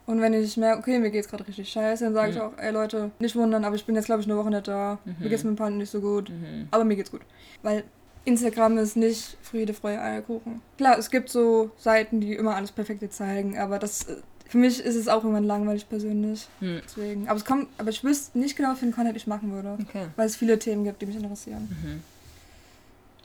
[0.07, 2.42] Und wenn ich merke, okay, mir geht's gerade richtig scheiße, dann sage ich Mhm.
[2.42, 4.98] auch, ey Leute, nicht wundern, aber ich bin jetzt, glaube ich, eine Woche nicht da.
[5.05, 5.16] Mhm.
[5.18, 6.29] Mir geht's mit dem Partner nicht so gut.
[6.31, 6.68] Mhm.
[6.70, 7.22] Aber mir geht's gut.
[7.62, 7.85] Weil
[8.27, 10.62] Instagram ist nicht Friede, Freude, Eierkuchen.
[10.77, 14.79] Klar, es gibt so Seiten, die immer alles Perfekte zeigen, aber das äh, für mich
[14.85, 16.48] ist es auch irgendwann langweilig persönlich.
[16.61, 16.81] Mhm.
[16.85, 17.29] Deswegen.
[17.29, 19.79] Aber es kommt, aber ich wüsste nicht genau, welchen Content ich machen würde.
[19.88, 20.07] Okay.
[20.16, 21.66] Weil es viele Themen gibt, die mich interessieren.
[21.83, 22.03] Mhm.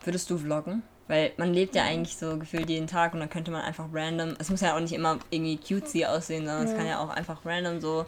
[0.05, 0.81] Würdest du vloggen?
[1.09, 4.35] Weil man lebt ja eigentlich so gefühlt jeden Tag und dann könnte man einfach random,
[4.39, 6.77] es muss ja auch nicht immer irgendwie cutesy aussehen, sondern es Ja.
[6.77, 8.05] kann ja auch einfach random so und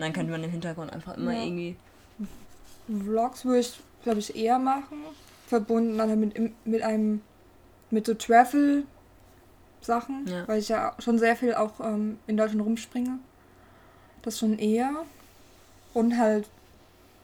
[0.00, 1.42] dann könnte man im Hintergrund einfach immer Ja.
[1.44, 1.76] irgendwie.
[2.86, 4.98] Vlogs würde ich, glaube ich, eher machen.
[5.46, 6.34] Verbunden dann mit,
[6.66, 7.22] mit einem,
[7.90, 8.86] mit so Travel-Sachen.
[10.26, 10.46] Ja.
[10.46, 13.18] Weil ich ja schon sehr viel auch ähm, in Deutschland rumspringe.
[14.22, 14.90] Das schon eher.
[15.94, 16.48] Und halt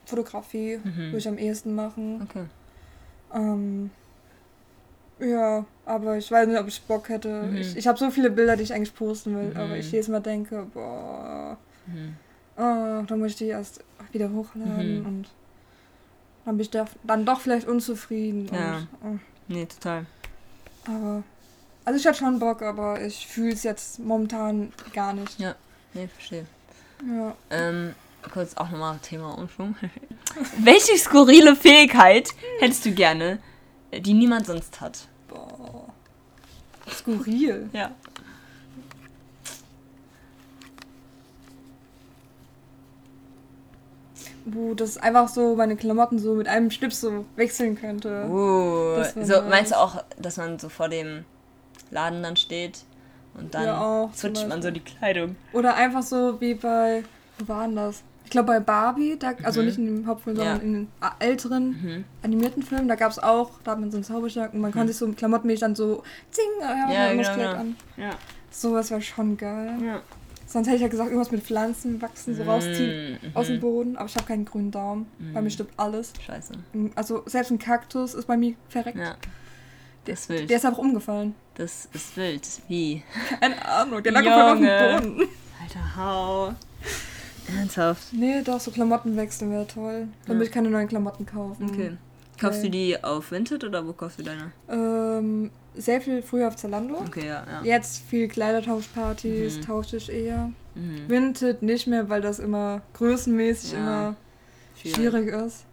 [0.06, 0.96] Fotografie Mhm.
[1.08, 2.22] würde ich am ehesten machen.
[2.28, 2.44] Okay.
[3.34, 3.90] Ähm,
[5.20, 7.42] ja, aber ich weiß nicht, ob ich Bock hätte.
[7.44, 7.56] Mhm.
[7.56, 9.56] Ich, ich habe so viele Bilder, die ich eigentlich posten will, Mhm.
[9.56, 12.16] aber ich jedes Mal denke, boah, Mhm.
[12.56, 15.06] oh, dann muss ich die erst wieder hochladen Mhm.
[15.06, 15.26] und
[16.44, 18.48] dann bin ich da, dann doch vielleicht unzufrieden.
[18.52, 18.86] Ja.
[19.02, 20.06] Und, Nee, total.
[20.88, 21.22] oh, aber,
[21.84, 25.38] also ich hatte schon Bock, aber ich fühle es jetzt momentan gar nicht.
[25.40, 25.54] Ja.
[25.94, 26.46] Nee, verstehe.
[27.06, 27.34] Ja.
[27.50, 27.94] Ähm,
[28.32, 29.74] kurz auch nochmal Thema Umschwung.
[30.58, 32.28] Welche skurrile Fähigkeit
[32.60, 33.38] hättest du gerne,
[33.92, 35.08] die niemand sonst hat?
[35.28, 35.86] Boah.
[36.90, 37.68] Skurril.
[37.72, 37.90] Ja.
[44.44, 48.26] Wo das einfach so meine Klamotten so mit einem Schnips so wechseln könnte.
[48.28, 49.50] Uh, wär so, nice.
[49.50, 51.24] meinst du auch, dass man so vor dem
[51.90, 52.80] Laden dann steht
[53.34, 54.10] und dann Ja, auch,
[54.48, 55.36] man so die Kleidung?
[55.52, 57.04] Oder einfach so wie bei,
[57.38, 58.02] wo war denn das?
[58.28, 59.66] Ich glaube bei Barbie, da, also Mhm.
[59.66, 60.42] nicht in dem Hauptfilm, Ja.
[60.44, 62.04] sondern in den ah, älteren Mhm.
[62.22, 64.88] animierten Filmen, da gab es auch, da hat man so einen Zauberstab und man konnte
[64.88, 67.76] sich so klamottenmäßig dann so zing, ja, Ja, ja genau, genau, an.
[67.96, 68.10] Ja.
[68.50, 69.78] Sowas wäre schon geil.
[69.82, 70.02] ja.
[70.46, 73.30] Sonst hätte ich ja gesagt, irgendwas mit Pflanzen wachsen, so rausziehen Mhm.
[73.32, 75.06] aus dem Boden, aber ich habe keinen grünen Daumen.
[75.32, 75.44] Bei Mhm.
[75.44, 76.12] mir stimmt alles.
[76.26, 76.52] Scheiße.
[76.96, 78.98] Also selbst ein Kaktus ist bei mir verreckt.
[78.98, 79.16] Ja.
[80.04, 80.50] Das ist wild.
[80.50, 81.34] Der ist einfach umgefallen.
[81.54, 82.46] Das ist wild.
[82.68, 83.02] Wie?
[83.40, 85.16] Keine Ahnung, der lag einfach auf dem.
[85.16, 85.28] Boden.
[85.62, 86.54] Alter, hau.
[87.56, 88.12] Ernsthaft?
[88.12, 90.08] Nee, doch, so Klamotten wechseln wäre toll.
[90.26, 90.46] Damit Ja.
[90.48, 91.68] ich keine neuen Klamotten kaufen.
[91.70, 91.96] Okay.
[92.40, 92.70] Kaufst du Okay.
[92.96, 94.52] die auf Vinted oder wo kaufst du deine?
[94.68, 96.98] Ähm, sehr viel früher auf Zalando.
[96.98, 97.62] Okay, ja, ja.
[97.64, 99.62] Jetzt viel Kleidertauschpartys, Mhm.
[99.62, 100.52] tausche ich eher.
[100.74, 101.08] Mhm.
[101.08, 104.16] Vinted nicht mehr, weil das immer größenmäßig Ja, immer
[104.76, 104.96] Schwierig.
[104.96, 105.64] schwierig ist.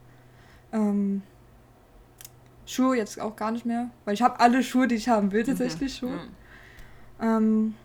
[0.72, 1.22] Ähm,
[2.66, 5.44] Schuhe jetzt auch gar nicht mehr, weil ich habe alle Schuhe, die ich haben will,
[5.44, 6.14] tatsächlich Okay.
[6.14, 6.20] Schuhe.
[7.22, 7.76] Ähm,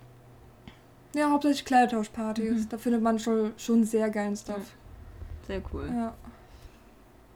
[1.14, 2.64] ja, hauptsächlich Kleidertauschpartys.
[2.64, 2.68] Mhm.
[2.68, 4.62] Da findet man schon, schon sehr geilen Stuff.
[5.46, 5.88] Sehr cool.
[5.92, 6.14] Ja.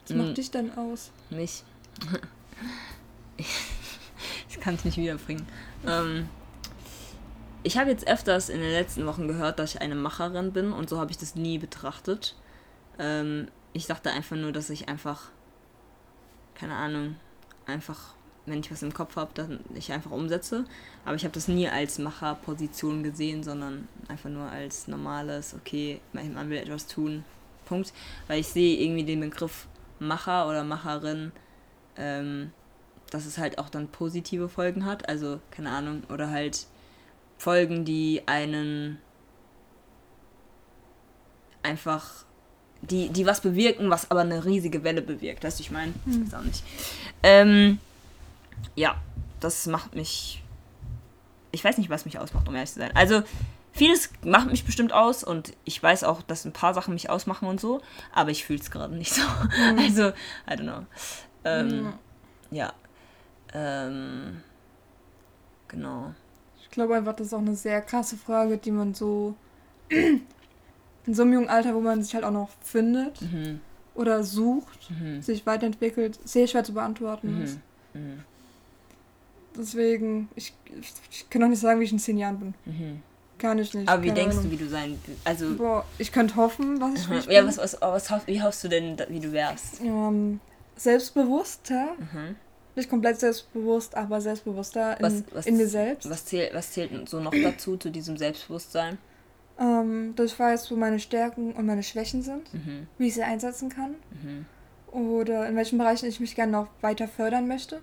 [0.06, 0.22] Was Mhm.
[0.26, 1.10] macht dich denn aus?
[1.30, 1.64] Mich.
[3.36, 5.46] ich kann es nicht wiederbringen.
[5.86, 6.28] Ähm,
[7.62, 10.88] ich habe jetzt öfters in den letzten Wochen gehört, dass ich eine Macherin bin und
[10.88, 12.36] so habe ich das nie betrachtet.
[12.98, 15.30] Ähm, ich dachte einfach nur, dass ich einfach,
[16.54, 17.16] keine Ahnung,
[17.66, 18.14] einfach,
[18.46, 20.64] wenn ich was im Kopf habe, dann ich einfach umsetze.
[21.04, 26.50] Aber ich habe das nie als Macherposition gesehen, sondern einfach nur als normales, okay, man
[26.50, 27.24] will etwas tun.
[27.64, 27.92] Punkt.
[28.28, 29.66] Weil ich sehe irgendwie den Begriff
[29.98, 31.32] Macher oder Macherin,
[31.96, 32.52] ähm,
[33.10, 35.08] dass es halt auch dann positive Folgen hat.
[35.08, 36.66] Also, keine Ahnung, oder halt
[37.38, 38.98] Folgen, die einen
[41.62, 42.24] einfach,
[42.82, 45.44] die, die was bewirken, was aber eine riesige Welle bewirkt.
[45.44, 45.94] Weißt du, ich meine?
[46.06, 46.26] Ich Hm.
[46.26, 46.62] weiß auch nicht.
[47.22, 47.78] Ähm,
[48.74, 48.96] ja,
[49.40, 50.42] das macht mich.
[51.52, 52.90] Ich weiß nicht, was mich ausmacht, um ehrlich zu sein.
[52.94, 53.22] Also,
[53.72, 57.46] vieles macht mich bestimmt aus und ich weiß auch, dass ein paar Sachen mich ausmachen
[57.48, 57.80] und so,
[58.12, 59.22] aber ich fühle es gerade nicht so.
[59.76, 60.08] Also,
[60.48, 60.86] I don't know.
[61.44, 61.92] Ähm,
[62.50, 62.72] ja.
[63.52, 64.42] Ähm,
[65.68, 66.14] genau.
[66.60, 69.36] Ich glaube einfach, das ist auch eine sehr krasse Frage, die man so
[69.90, 73.60] in so einem jungen Alter, wo man sich halt auch noch findet Mhm.
[73.94, 75.22] oder sucht, Mhm.
[75.22, 77.58] sich weiterentwickelt, sehr schwer zu beantworten ist.
[79.54, 79.60] Mhm.
[79.60, 79.64] Mhm.
[79.64, 80.52] Deswegen, ich,
[81.10, 82.54] ich kann auch nicht sagen, wie ich in zehn Jahren bin.
[82.64, 83.02] Mhm.
[83.38, 83.88] Kann ich nicht.
[83.88, 84.50] Aber wie denkst Ahnung.
[84.50, 87.58] du, wie du sein Also, Boah, ich könnte hoffen, was ich, wie ich ja, was,
[87.58, 89.80] was, was, hoff- wie hoffst du denn, wie du wärst?
[89.82, 90.40] Ähm,
[90.76, 91.94] selbstbewusster.
[91.98, 92.36] Mhm.
[92.76, 96.08] Nicht komplett selbstbewusst, aber selbstbewusster in, Was- was- in mir selbst.
[96.10, 98.98] Was zählt, was zählt so noch dazu, zu diesem Selbstbewusstsein?
[99.60, 102.88] Ähm, dass ich weiß, wo meine Stärken und meine Schwächen sind, Mhm.
[102.98, 104.46] wie ich sie einsetzen kann Mhm.
[104.90, 107.80] oder in welchen Bereichen ich mich gerne noch weiter fördern möchte.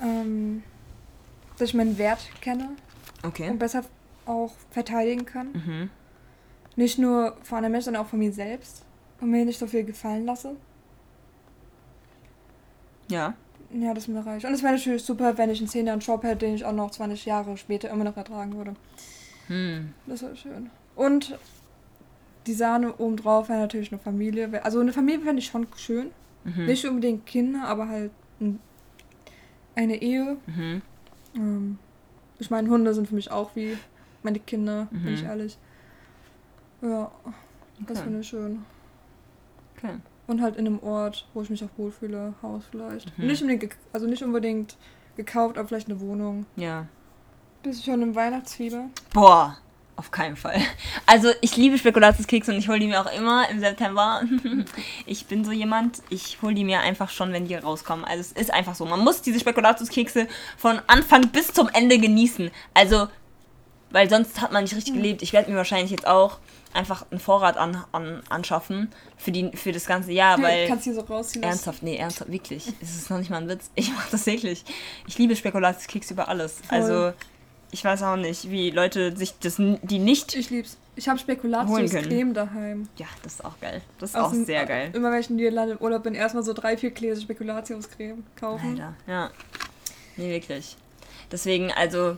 [0.00, 0.62] Ähm,
[1.58, 2.70] dass ich meinen Wert kenne
[3.24, 3.50] Okay.
[3.50, 3.82] und besser
[4.26, 5.52] auch verteidigen kann.
[5.52, 5.90] Mhm.
[6.76, 8.84] Nicht nur vor anderen Menschen, sondern auch von mir selbst.
[9.20, 10.54] Und mir nicht so viel gefallen lasse.
[13.08, 13.34] Ja.
[13.70, 14.46] Ja, das mir reich.
[14.46, 16.64] Und es wäre natürlich super, wenn ich in 10 Jahren einen Job hätte, den ich
[16.64, 18.74] auch noch 20 Jahre später immer noch ertragen würde.
[19.48, 19.92] Hm.
[20.06, 20.70] Das wäre schön.
[20.94, 21.38] Und
[22.46, 24.64] die Sahne obendrauf wäre natürlich eine Familie.
[24.64, 26.10] Also eine Familie fände ich schon schön.
[26.44, 26.66] Mhm.
[26.66, 28.58] Nicht unbedingt Kinder, aber halt ein,
[29.78, 30.36] eine Ehe.
[30.46, 30.82] Mhm.
[31.34, 31.78] Ähm,
[32.38, 33.78] ich meine, Hunde sind für mich auch wie
[34.22, 35.08] meine Kinder, bin Mhm.
[35.14, 35.56] ich ehrlich.
[36.82, 37.10] Ja,
[37.86, 38.02] das Okay.
[38.04, 38.64] finde ich schön.
[39.76, 39.94] Okay.
[40.26, 43.16] Und halt in einem Ort, wo ich mich auch wohlfühle, Haus vielleicht.
[43.18, 43.26] Mhm.
[43.26, 44.76] Nicht unbedingt, also nicht unbedingt
[45.16, 46.44] gekauft, aber vielleicht eine Wohnung.
[46.56, 46.86] Ja.
[47.62, 48.84] Bist du schon im Weihnachtsfieber?
[49.14, 49.56] Boah,
[49.98, 50.60] auf keinen Fall.
[51.06, 54.22] Also ich liebe Spekulatiuskekse und ich hole die mir auch immer im September.
[55.06, 58.04] Ich bin so jemand, ich hole die mir einfach schon, wenn die rauskommen.
[58.04, 58.84] Also es ist einfach so.
[58.84, 62.50] Man muss diese Spekulatiuskekse von Anfang bis zum Ende genießen.
[62.74, 63.08] Also,
[63.90, 65.22] weil sonst hat man nicht richtig gelebt.
[65.22, 66.38] Ich werde mir wahrscheinlich jetzt auch
[66.74, 70.68] einfach einen Vorrat an, an, anschaffen für, die, für das ganze Jahr, weil...
[70.68, 71.42] Kannst du hier so rausziehen.
[71.42, 72.72] Ernsthaft, nee, ernsthaft, wirklich.
[72.80, 73.70] Es ist noch nicht mal ein Witz.
[73.74, 74.64] Ich mache das wirklich.
[75.06, 76.60] Ich liebe Spekulatiuskeks über alles.
[76.68, 76.78] Voll.
[76.78, 77.12] Also,
[77.70, 80.34] ich weiß auch nicht, wie Leute sich das, die nicht.
[80.34, 80.76] Ich lieb's.
[80.96, 82.88] Ich habe Spekulatius-Creme daheim.
[82.96, 83.82] Ja, das ist auch geil.
[84.00, 84.90] Das ist Aus auch dem- sehr geil.
[84.94, 88.70] Immer wenn ich in Niederlande im Urlaub bin, erstmal so drei, vier Gläser Spekulatius-Creme kaufen.
[88.70, 89.30] Alter, ja.
[90.16, 90.76] Nee, wirklich.
[91.30, 92.16] Deswegen, also,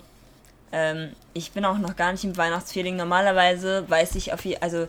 [0.73, 2.97] ähm, ich bin auch noch gar nicht im Weihnachtsfeeling.
[2.97, 4.89] Normalerweise weiß ich auf jeden also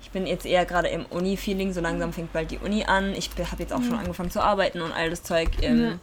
[0.00, 3.12] ich bin jetzt eher gerade im Uni-Feeling, so langsam fängt bald die Uni an.
[3.14, 5.50] Ich habe jetzt auch schon angefangen zu arbeiten und all das Zeug.
[5.60, 5.98] Ähm, Ja.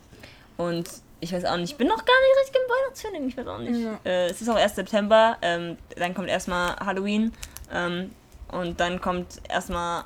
[0.63, 0.87] Und
[1.21, 3.59] ich weiß auch nicht, ich bin noch gar nicht richtig im Weihnachtsfeeling, ich weiß auch
[3.59, 3.79] nicht.
[3.83, 3.99] Ja.
[4.03, 7.31] Äh, es ist auch erst September, ähm, dann kommt erstmal Halloween
[7.73, 8.11] ähm,
[8.51, 10.03] und dann kommt erstmal,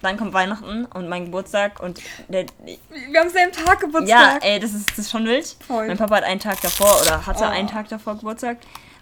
[0.00, 4.44] dann kommt Weihnachten und mein Geburtstag und der, Wir haben selben Tag ja, Geburtstag.
[4.44, 5.56] ey, das ist, das ist schon wild.
[5.66, 5.86] Voll.
[5.88, 7.48] Mein Papa hat einen Tag davor oder hatte Oh.
[7.48, 8.58] einen Tag davor Geburtstag.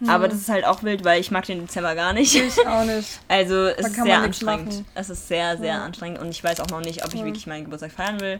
[0.07, 2.33] Aber das ist halt auch wild, weil ich mag den Dezember gar nicht.
[2.35, 3.19] Ich auch nicht.
[3.27, 4.83] Also es ist sehr anstrengend.
[4.95, 5.85] Es ist sehr, sehr Ja.
[5.85, 7.25] anstrengend und ich weiß auch noch nicht, ob ich Ja.
[7.27, 8.39] wirklich meinen Geburtstag feiern will.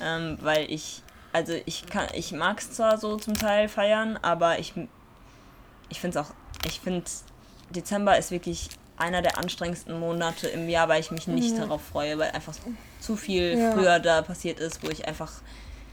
[0.00, 4.58] Ähm, weil ich, also ich kann, ich mag es zwar so zum Teil feiern, aber
[4.58, 4.74] ich,
[5.88, 6.32] ich finde es auch,
[6.66, 7.04] ich finde
[7.70, 11.60] Dezember ist wirklich einer der anstrengendsten Monate im Jahr, weil ich mich nicht Ja.
[11.64, 12.54] darauf freue, weil einfach
[13.00, 13.72] zu viel Ja.
[13.72, 15.32] früher da passiert ist, wo ich einfach,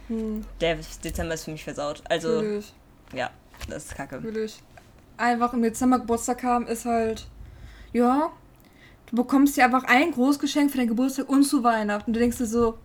[0.07, 2.01] Hm, der Dezember ist für mich versaut.
[2.09, 2.73] Also, fühl ich,
[3.13, 3.29] ja,
[3.69, 4.21] das ist kacke.
[4.21, 4.59] fühl ich.
[5.17, 7.27] Einfach im Dezember Geburtstag haben ist halt,
[7.93, 8.31] ja,
[9.07, 12.09] du bekommst dir einfach ein Großgeschenk für deinen Geburtstag und zu Weihnachten.
[12.11, 12.77] Und du denkst dir so,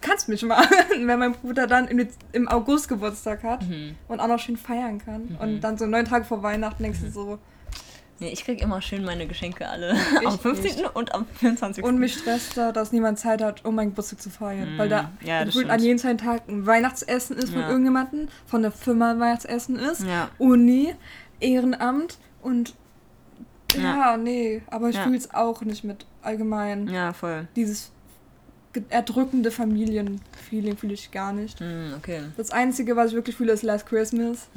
[0.00, 0.64] du kannst mich mal.
[0.90, 3.94] Wenn mein Bruder dann im, im August Geburtstag hat Mhm.
[4.08, 5.36] und auch noch schön feiern kann.
[5.40, 7.38] Und dann so neun Tage vor Weihnachten denkst du so,
[8.18, 9.94] Nee, ich krieg immer schön meine Geschenke alle.
[10.22, 10.86] Ich am 15.
[10.86, 11.84] und am 24.
[11.84, 14.74] Und mich stresst da, dass niemand Zeit hat, um meinen Geburtstag zu feiern.
[14.76, 17.68] Mm, Weil da ja, das gefühlt an jedem zweiten Tag ein Weihnachtsessen ist von Ja.
[17.68, 20.30] irgendjemandem, von der Firma ein Weihnachtsessen ist, Ja.
[20.38, 20.94] Uni,
[21.40, 22.74] Ehrenamt und
[23.74, 24.16] ja, Ja.
[24.16, 25.02] nee, aber ich Ja.
[25.02, 26.88] fühle es auch nicht mit allgemein.
[26.88, 27.48] Ja, voll.
[27.54, 27.92] Dieses
[28.90, 31.60] erdrückende Familienfeeling fühle ich gar nicht.
[31.60, 32.22] Hm, okay.
[32.36, 34.48] Das Einzige, was ich wirklich fühle, ist Last Christmas.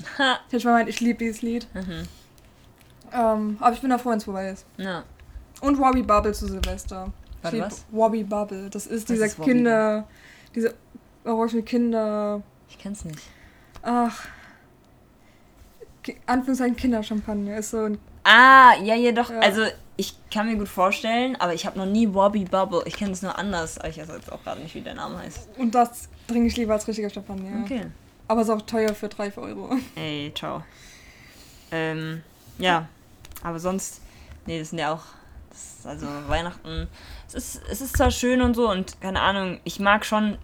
[0.48, 1.68] Ich hätte mal ich liebe dieses Lied.
[1.74, 2.08] Mhm.
[3.12, 4.66] Ähm, aber ich bin da froh, wenn es vorbei ist.
[4.78, 5.04] Ja.
[5.62, 7.12] Und Wobby Bubble zu Silvester.
[7.38, 7.86] Ich Warte, lieb was?
[7.92, 8.70] Wobby Bubble.
[8.70, 10.08] Das ist Was dieser ist Kinder.
[10.54, 10.74] Diese
[11.26, 12.42] orange Kinder.
[12.70, 13.20] Ich kenn's nicht.
[13.82, 14.26] Ach.
[16.04, 17.58] Ki- Anführungszeichen Kinderchampagner.
[17.58, 17.98] Ist so ein.
[18.24, 19.30] Ah, ja, ja, doch.
[19.30, 19.40] Ja.
[19.40, 19.64] Also,
[20.00, 22.84] ich kann mir gut vorstellen, aber ich habe noch nie Wobby Bubble.
[22.86, 25.18] Ich kenne es nur anders, aber ich weiß jetzt auch gerade nicht, wie der Name
[25.18, 25.50] heißt.
[25.58, 27.66] Und das trinke ich lieber als richtiger Champagner.
[27.66, 27.82] Okay.
[28.30, 29.76] Aber ist auch teuer für 3 Euro.
[29.96, 30.64] Ey, ciao.
[31.72, 32.24] Ähm,
[32.60, 32.88] ja.
[33.44, 34.00] Aber sonst,
[34.46, 35.04] nee, das sind ja auch,
[35.50, 36.88] das also Weihnachten.
[37.28, 40.38] Es ist, es ist zwar schön und so und keine Ahnung, ich mag schon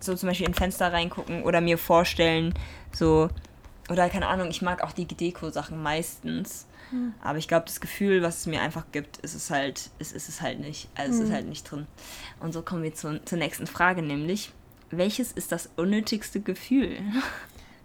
[0.00, 2.54] so zum Beispiel in Fenster reingucken oder mir vorstellen,
[2.92, 3.28] so,
[3.90, 6.66] oder keine Ahnung, ich mag auch die Deko-Sachen meistens.
[7.22, 10.28] Aber ich glaube, das Gefühl, was es mir einfach gibt, ist es halt, ist, ist
[10.28, 10.88] es halt nicht.
[10.94, 11.86] Also es ist halt nicht drin.
[12.40, 14.52] Und so kommen wir zu, zur nächsten Frage, nämlich,
[14.90, 16.98] welches ist das unnötigste Gefühl?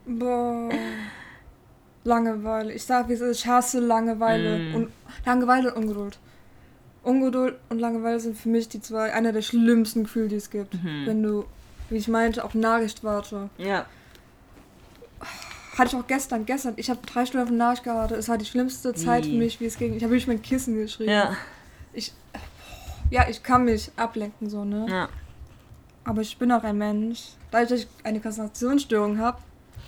[0.06, 0.70] Boah.
[2.04, 2.74] Langeweile.
[2.74, 3.40] Ich sag, wie es ist.
[3.40, 4.60] Ich hasse Langeweile.
[4.60, 4.76] Mm.
[4.76, 4.92] Und
[5.26, 6.20] Langeweile und Ungeduld.
[7.04, 10.74] Ungeduld und Langeweile sind für mich die zwei, einer der schlimmsten Gefühle, die es gibt.
[10.74, 11.04] Mhm.
[11.06, 11.46] Wenn du,
[11.90, 13.50] wie ich meinte, auf Nachricht warte.
[13.58, 13.86] Ja.
[15.78, 16.46] Hatte ich auch gestern.
[16.46, 16.74] Gestern.
[16.78, 18.18] Ich habe drei Stunden auf eine Nachricht gewartet.
[18.18, 19.94] Es war die schlimmste Zeit für mich, wie es ging.
[19.96, 21.12] Ich habe wirklich mein Kissen geschrieben.
[21.12, 21.36] Ja.
[21.94, 22.14] Ich,
[23.12, 24.86] ja, ich kann mich ablenken, so, ne?
[24.90, 25.10] Ja.
[26.04, 27.30] Aber ich bin auch ein Mensch.
[27.52, 29.38] Dadurch, dass ich eine Konzentrationsstörung habe,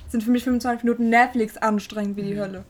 [0.10, 2.64] sind für mich 25 Minuten Netflix anstrengend wie die Hölle.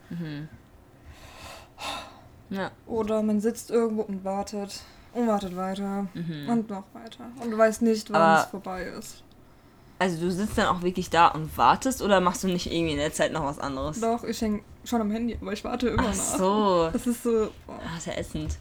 [2.49, 2.71] Ja.
[2.88, 4.82] Oder man sitzt irgendwo und wartet
[5.13, 6.49] und wartet weiter Mhm.
[6.49, 7.25] und noch weiter.
[7.41, 9.23] Und du weißt nicht, wann es vorbei ist.
[9.99, 12.99] Also du sitzt dann auch wirklich da und wartest oder machst du nicht irgendwie in
[12.99, 13.99] der Zeit noch was anderes?
[13.99, 16.38] Doch, ich hänge schon am Handy, aber ich warte immer Ach nach.
[16.38, 16.89] so.
[16.93, 17.49] Das ist so.
[17.67, 17.79] Boah.
[17.85, 18.57] Ah, ist ja ätzend.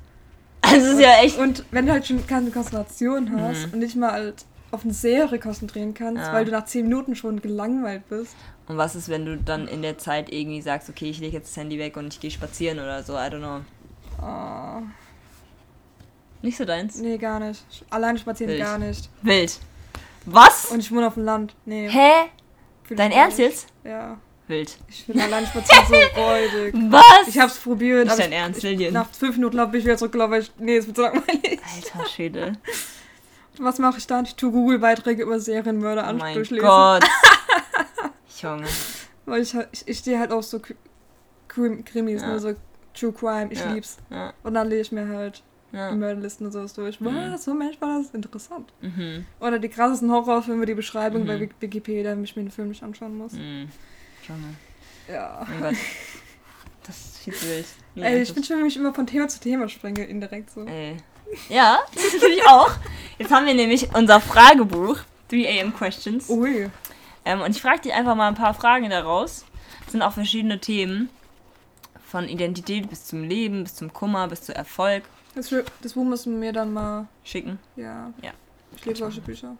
[0.63, 1.39] Also es ist ja echt.
[1.39, 3.73] Und wenn du halt schon keine Konzentration hast Mhm.
[3.75, 6.33] und nicht mal halt auf eine Serie konzentrieren kannst, Ja.
[6.33, 8.35] weil du nach 10 Minuten schon gelangweilt bist.
[8.67, 11.51] Und was ist, wenn du dann in der Zeit irgendwie sagst, okay, ich lege jetzt
[11.51, 13.61] das Handy weg und ich gehe spazieren oder so, I don't know.
[14.23, 14.83] Ah,
[16.43, 16.99] Nicht so deins?
[17.01, 17.65] nee, gar nicht.
[17.91, 18.63] Alleine spazieren Wild.
[18.63, 19.09] gar nicht.
[19.23, 19.59] Wild.
[20.27, 20.67] Was?
[20.67, 21.55] Und ich wohne auf dem Land.
[21.65, 21.89] Nee.
[21.89, 22.11] Hä?
[22.91, 23.49] Dein Ernst nicht.
[23.49, 23.67] jetzt?
[23.85, 24.19] Ja.
[24.47, 24.79] Wild.
[24.89, 26.75] Ich finde alleine spazieren so räudig.
[26.91, 27.29] Was?
[27.29, 28.95] Ich hab's probiert, Nicht dein ich, Ernst, Lillian?
[28.95, 31.61] nach fünf Minuten glaube ich wieder zurückgelaufen, weil ich, nee, es wird so langweilig.
[31.75, 32.53] Alter Schädel.
[33.59, 34.25] Was mache ich dann?
[34.25, 36.67] Ich tue Google-Beiträge über Serienmörder Oh an mein durchlesen.
[36.67, 37.05] Gott.
[38.41, 38.67] Junge.
[39.27, 40.61] Weil ich, ich, ich stehe halt auch so
[41.49, 42.29] Krimis, Ja.
[42.29, 42.55] ne, so
[42.95, 43.73] True Crime, ich Ja.
[43.73, 43.99] lieb's.
[44.11, 44.33] Ja.
[44.45, 45.93] Und dann lese ich mir halt Ja.
[45.93, 47.01] Mörderlisten und sowas durch.
[47.01, 47.33] Mhm.
[47.33, 47.45] Was?
[47.45, 48.73] So Mensch, war das interessant.
[48.81, 49.27] Mhm.
[49.41, 51.27] Oder die krassesten Horrorfilme, die Beschreibung Mhm.
[51.27, 53.33] bei Wik- Wikipedia, damit ich mir den Film nicht anschauen muss.
[53.33, 53.69] Mhm.
[54.27, 54.55] Junge.
[55.13, 55.47] Ja.
[55.49, 55.75] Mein Gott.
[56.87, 57.67] Das ist viel zu wild.
[57.97, 60.65] Ja, Ey, ich bin schon, wenn ich immer von Thema zu Thema springe, indirekt so.
[60.65, 60.97] Ey.
[61.51, 62.71] Ja, das finde ich auch.
[63.19, 64.99] Jetzt haben wir nämlich unser Fragebuch,
[65.31, 66.31] 3 AM Questions.
[66.31, 66.71] Ui.
[67.27, 69.45] Ähm, und ich frage dich einfach mal ein paar Fragen daraus.
[69.85, 71.11] Das sind auch verschiedene Themen.
[72.07, 75.03] Von Identität bis zum Leben, bis zum Kummer, bis zu Erfolg.
[75.39, 77.61] Das, das Buch müssen wir dann mal, Schicken.
[77.77, 78.13] ja.
[78.23, 78.33] Ja.
[78.77, 79.57] Ich lese solche Bücher.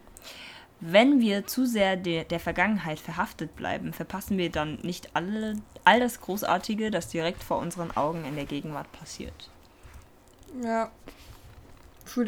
[0.81, 6.01] Wenn wir zu sehr de der Vergangenheit verhaftet bleiben, verpassen wir dann nicht alle, all
[6.01, 9.51] das Großartige, das direkt vor unseren Augen in der Gegenwart passiert.
[10.65, 10.91] Ja.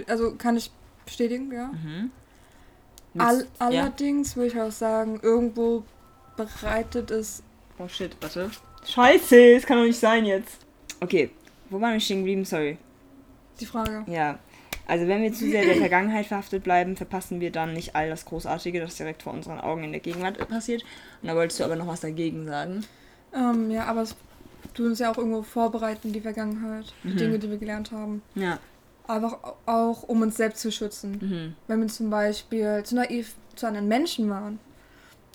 [0.07, 0.71] Also kann ich
[1.05, 1.73] bestätigen, ja.
[1.73, 2.13] Mhm.
[3.19, 3.47] All, ja.
[3.59, 5.83] allerdings würde ich auch sagen, irgendwo
[6.37, 7.43] bereitet es.
[7.79, 8.53] Oh shit, warte.
[8.87, 10.65] Scheiße, das kann doch nicht sein jetzt.
[11.01, 11.31] Okay,
[11.69, 12.45] wo waren wir stehen geblieben?
[12.45, 12.79] Sorry.
[13.61, 14.05] Die Frage.
[14.07, 14.39] Ja.
[14.87, 18.25] Also wenn wir zu sehr der Vergangenheit verhaftet bleiben, verpassen wir dann nicht all das
[18.25, 20.83] Großartige, das direkt vor unseren Augen in der Gegenwart passiert.
[21.23, 22.85] Und da wolltest du aber noch was dagegen sagen.
[23.33, 24.17] Ähm, ja, aber es
[24.75, 27.17] tut uns ja auch irgendwo vorbereiten, die Vergangenheit, die Mhm.
[27.19, 28.23] Dinge, die wir gelernt haben.
[28.35, 28.59] Ja.
[29.07, 31.19] Aber auch, um uns selbst zu schützen.
[31.21, 31.55] Mhm.
[31.69, 34.59] Wenn wir zum Beispiel zu naiv zu anderen Menschen waren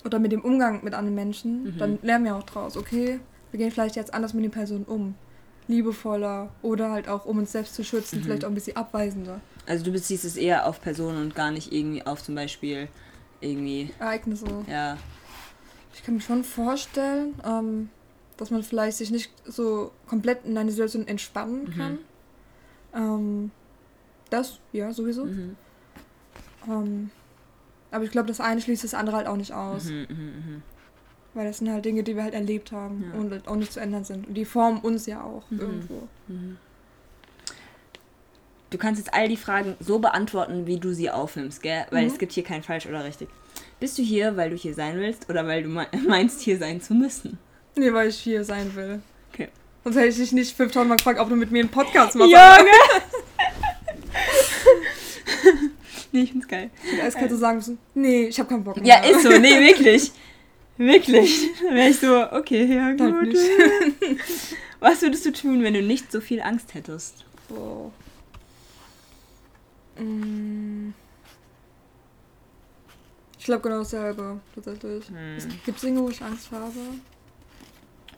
[0.04, 1.78] oder mit dem Umgang mit anderen Menschen, Mhm.
[1.78, 3.20] dann lernen wir auch draus, okay,
[3.52, 5.14] wir gehen vielleicht jetzt anders mit den Personen um.
[5.68, 8.24] Liebevoller oder halt auch, um uns selbst zu schützen, Mhm.
[8.24, 9.40] vielleicht auch ein bisschen abweisender.
[9.66, 12.88] Also du beziehst es eher auf Personen und gar nicht irgendwie auf zum Beispiel
[13.40, 14.46] irgendwie, Ereignisse.
[14.68, 14.96] ja.
[15.94, 17.88] Ich kann mir schon vorstellen, ähm,
[18.36, 21.72] dass man vielleicht sich nicht so komplett in eine Situation entspannen Mhm.
[21.78, 21.98] kann.
[22.94, 23.50] Ähm,
[24.30, 25.24] Das, ja, sowieso.
[25.26, 25.56] Mhm.
[26.68, 27.10] Ähm,
[27.92, 29.84] aber ich glaube, das eine schließt das andere halt auch nicht aus.
[29.84, 30.62] Mhm, mhm, mhm.
[31.36, 33.20] Weil das sind halt Dinge, die wir halt erlebt haben Ja.
[33.20, 34.26] und auch nicht zu ändern sind.
[34.26, 35.60] Und die formen uns ja auch Mhm.
[35.60, 36.08] irgendwo.
[38.70, 41.84] Du kannst jetzt all die Fragen so beantworten, wie du sie aufnimmst, gell?
[41.90, 42.10] Weil Mhm.
[42.12, 43.28] es gibt hier kein falsch oder richtig.
[43.80, 46.80] Bist du hier, weil du hier sein willst oder weil du me- meinst, hier sein
[46.80, 47.38] zu müssen?
[47.76, 49.00] Nee, weil ich hier sein will.
[49.34, 49.48] Okay.
[49.84, 52.30] Sonst hätte ich dich nicht 5000 Mal gefragt, ob du mit mir einen Podcast machst.
[52.32, 52.70] Junge!
[56.12, 56.70] nee, ich find's geil.
[56.98, 58.86] Erst hätte sagen müssen, nee, ich habe keinen Bock mehr.
[58.86, 60.12] Ja, ist so, nee, wirklich.
[60.78, 61.50] Wirklich.
[61.62, 63.34] Dann wäre ich so, okay, ja Halt gut.
[64.80, 67.24] Was würdest du tun, wenn du nicht so viel Angst hättest?
[67.48, 67.90] Boah.
[69.98, 70.92] Mm.
[73.38, 75.08] Ich glaube genau dasselbe, tatsächlich.
[75.08, 75.36] Hm.
[75.36, 76.72] Es gibt Dinge, wo ich Angst habe.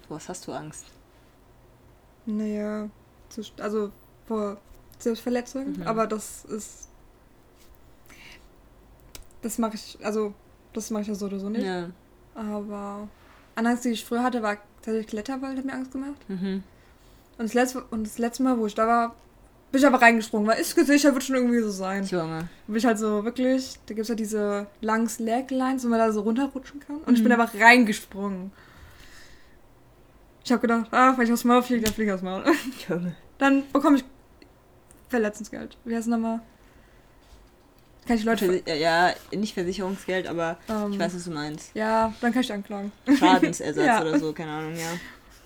[0.06, 0.86] Vor was hast du Angst?
[2.26, 2.88] Naja,
[3.28, 3.92] zu, also
[4.26, 4.58] vor
[4.98, 5.82] Selbstverletzung, Mhm.
[5.82, 6.88] aber das ist.
[9.42, 10.34] Das mache ich, also,
[10.72, 11.64] das mache ich ja so oder so nicht.
[11.64, 11.90] Ja.
[12.38, 13.09] Aber
[13.57, 16.16] eine Angst, die ich früher hatte, war tatsächlich Kletterwald, hat mir Angst gemacht.
[16.29, 16.62] Mhm.
[17.37, 19.14] Und das letzte, und das letzte Mal, wo ich da war,
[19.70, 22.05] bin ich aber reingesprungen, weil ist sicher, wird schon irgendwie so sein.
[22.05, 22.48] Junge.
[22.66, 26.11] Bin ich halt so wirklich, da gibt es ja diese langen Slacklines, wo man da
[26.12, 26.98] so runterrutschen kann.
[26.98, 27.40] Und ich bin Mhm.
[27.40, 28.51] einfach reingesprungen.
[30.44, 32.44] Ich habe gedacht, ah, wenn ich aufs Maul fliege, dann fliege ich aufs Maul.
[32.88, 33.14] Junge.
[33.37, 34.05] Dann bekomme ich
[35.09, 35.77] Verletzungsgeld.
[35.85, 36.40] Wie heißt es nochmal?
[38.08, 38.62] Kann ich Leute...
[38.66, 41.74] Ja, nicht Versicherungsgeld, aber ähm, ich weiß, was du meinst.
[41.74, 42.90] Ja, dann kann ich anklagen.
[43.18, 44.00] Schadensersatz Ja.
[44.00, 44.98] oder so, keine Ahnung, ja.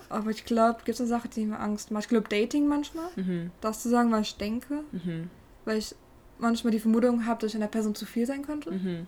[0.07, 2.03] Aber ich glaube, gibt es eine Sache, die mir Angst macht.
[2.03, 3.09] Ich glaube, Dating manchmal.
[3.17, 3.51] Mhm.
[3.59, 4.81] Das zu sagen, was ich denke.
[4.93, 5.29] Mhm.
[5.65, 5.93] Weil ich
[6.37, 8.71] manchmal die Vermutung habe, dass ich einer Person zu viel sein könnte.
[8.71, 9.07] Mhm.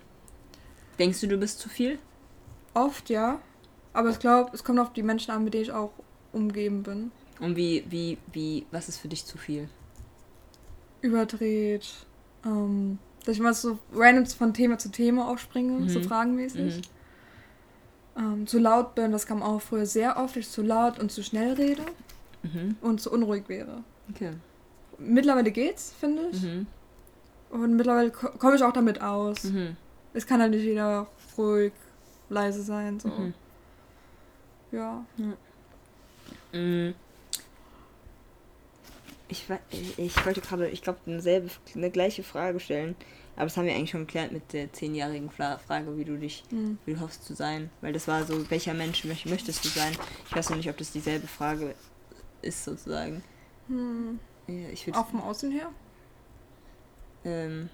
[0.98, 1.98] Denkst du, du bist zu viel?
[2.74, 3.40] Oft, ja.
[3.94, 5.92] Aber ich glaube, es kommt auf die Menschen an, mit denen ich auch
[6.32, 7.10] umgeben bin.
[7.40, 9.68] Und wie, wie, wie, was ist für dich zu viel?
[11.00, 11.86] Überdreht.
[12.44, 16.04] Ähm, dass ich mal so random von Thema zu Thema aufspringe, so Mhm.
[16.04, 16.76] fragenmäßig.
[18.16, 18.22] Mhm.
[18.22, 21.12] Ähm, zu laut bin, das kam auch früher sehr oft, dass ich zu laut und
[21.12, 21.82] zu schnell rede
[22.42, 22.76] Mhm.
[22.80, 23.82] und zu unruhig wäre.
[24.10, 24.30] Okay.
[24.98, 26.40] Mittlerweile geht's, finde ich.
[26.42, 26.66] Mhm.
[27.50, 29.44] Und mittlerweile ko komme ich auch damit aus.
[29.44, 29.76] Mhm.
[30.14, 31.72] Es kann halt nicht jeder ruhig,
[32.30, 32.98] leise sein.
[33.00, 33.08] So.
[33.08, 33.34] Mhm.
[34.72, 35.04] Ja.
[39.28, 39.44] Ich,
[39.96, 41.20] ich wollte gerade, ich glaube, eine,
[41.74, 42.94] eine gleiche Frage stellen.
[43.34, 46.78] Aber das haben wir eigentlich schon geklärt mit der zehnjährigen Frage, wie du dich, Hm.
[46.86, 47.68] wie du hoffst zu sein.
[47.82, 49.92] Weil das war so, welcher Mensch möch- möchtest du sein?
[50.28, 51.74] Ich weiß noch nicht, ob das dieselbe Frage
[52.40, 53.22] ist, sozusagen.
[53.68, 54.18] Hm.
[54.46, 54.94] Ja, ich.
[54.94, 55.70] Auch vom Außen her?
[57.24, 57.68] Ähm,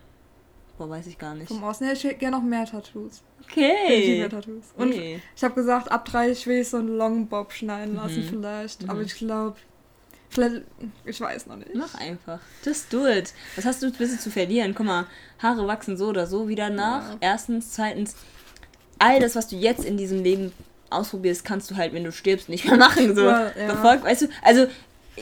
[0.79, 1.49] boah, weiß ich gar nicht.
[1.49, 3.23] Vom Außen her, ich hätte gerne noch mehr Tattoos.
[3.45, 3.73] Okay.
[3.89, 4.65] Definitiv mehr Tattoos.
[4.77, 5.21] Und Nee.
[5.37, 8.29] ich habe gesagt, ab 30 will ich so einen Long Bob schneiden lassen Mhm.
[8.29, 8.83] vielleicht.
[8.83, 8.91] Mhm.
[8.91, 9.57] Aber ich glaube,
[10.33, 10.63] vielleicht,
[11.05, 11.75] ich weiß noch nicht.
[11.75, 12.41] Mach einfach.
[12.65, 13.33] Just do it.
[13.57, 14.75] Was hast du ein bisschen zu verlieren?
[14.75, 15.07] Guck mal,
[15.39, 17.11] Haare wachsen so oder so wieder nach.
[17.11, 17.17] Ja.
[17.21, 17.73] Erstens.
[17.73, 18.17] Zweitens,
[18.99, 20.53] all das, was du jetzt in diesem Leben
[20.91, 23.15] ausprobierst, kannst du halt, wenn du stirbst, nicht mehr machen.
[23.15, 23.25] So.
[23.25, 24.03] Ja, ja.
[24.03, 24.29] Weißt du?
[24.43, 24.67] Also,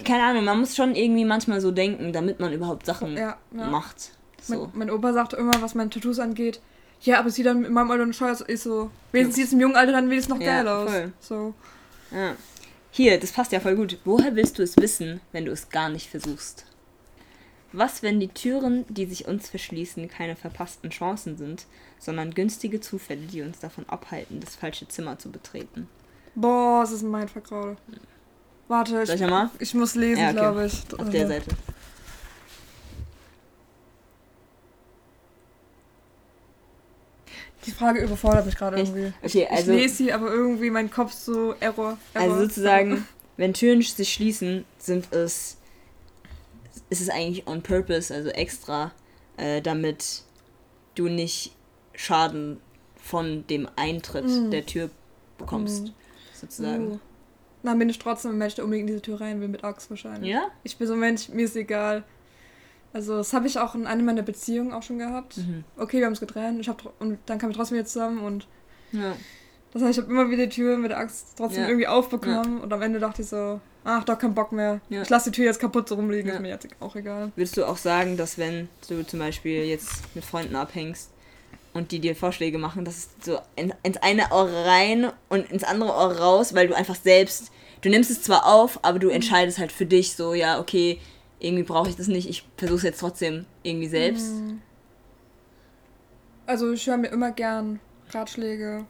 [0.04, 4.12] keine Ahnung, man muss schon irgendwie manchmal so denken, damit man überhaupt Sachen Ja, macht.
[4.40, 4.54] So.
[4.54, 6.60] Mein, mein Opa sagte immer, was meine Tattoos angeht,
[7.02, 8.44] ja, aber sieht dann in meinem Alter schon aus.
[8.46, 10.90] Ich so, wenigstens sieht es im jungen Alter dann wenigstens noch geil aus.
[10.90, 11.12] voll.
[11.20, 11.54] So.
[12.10, 12.34] Ja.
[12.92, 13.98] Hier, das passt ja voll gut.
[14.04, 16.66] Woher willst du es wissen, wenn du es gar nicht versuchst?
[17.72, 21.66] Was, wenn die Türen, die sich uns verschließen, keine verpassten Chancen sind,
[22.00, 25.88] sondern günstige Zufälle, die uns davon abhalten, das falsche Zimmer zu betreten?
[26.34, 27.76] Boah, das ist mein Mindfuck gerade.
[28.66, 29.50] Warte, ich mal?
[29.58, 30.38] ich muss lesen, Ja, okay.
[30.38, 30.98] glaube ich.
[30.98, 31.50] Auf der Seite.
[37.66, 39.12] Die Frage überfordert mich gerade irgendwie.
[39.22, 41.98] Okay, also, ich lese sie, aber irgendwie mein Kopf so Error.
[42.14, 45.58] Error also sozusagen, wenn Türen sich schließen, sind es,
[46.88, 48.92] ist es eigentlich on purpose, also extra,
[49.36, 50.22] äh, damit
[50.94, 51.52] du nicht
[51.94, 52.60] Schaden
[52.96, 54.50] von dem Eintritt Mm.
[54.50, 54.90] der Tür
[55.38, 55.90] bekommst, Mm.
[56.34, 56.90] sozusagen.
[56.92, 56.98] Uh.
[57.62, 59.90] Dann bin ich trotzdem ein Mensch, der unbedingt in diese Tür rein will mit Axt
[59.90, 60.30] wahrscheinlich.
[60.30, 60.48] Ja?
[60.62, 62.04] Ich bin so ein Mensch, mir ist egal.
[62.92, 65.36] Also das habe ich auch in einer meiner Beziehungen auch schon gehabt.
[65.38, 65.64] Mhm.
[65.76, 68.46] Okay, wir haben uns getrennt ich hab, und dann kamen wir trotzdem wieder zusammen und
[68.92, 69.14] Ja.
[69.72, 71.68] das heißt, ich habe immer wieder die Tür mit der Axt trotzdem Ja.
[71.68, 74.80] irgendwie aufbekommen und am Ende dachte ich so, ach, doch kein Bock mehr.
[74.88, 75.02] Ja.
[75.02, 76.34] Ich lasse die Tür jetzt kaputt so rumliegen, Ja.
[76.34, 77.30] ist mir jetzt auch egal.
[77.36, 81.10] Würdest du auch sagen, dass wenn du zum Beispiel jetzt mit Freunden abhängst
[81.72, 85.62] und die dir Vorschläge machen, dass es so in, ins eine Ohr rein und ins
[85.62, 89.58] andere Ohr raus, weil du einfach selbst, du nimmst es zwar auf, aber du entscheidest
[89.60, 90.98] halt für dich so, ja, okay,
[91.40, 94.34] irgendwie brauche ich das nicht, ich versuche es jetzt trotzdem irgendwie selbst.
[94.34, 94.60] Mhm.
[96.46, 97.80] Also ich höre mir immer gern
[98.10, 98.84] Ratschläge.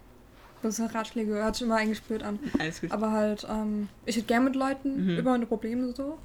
[0.62, 2.38] Das Ratschläge, hört sich immer eigentlich blöd an.
[2.58, 2.90] Alles gut.
[2.92, 5.18] Aber halt, ähm, ich rede gern mit Leuten Mhm.
[5.18, 6.18] über meine Probleme so.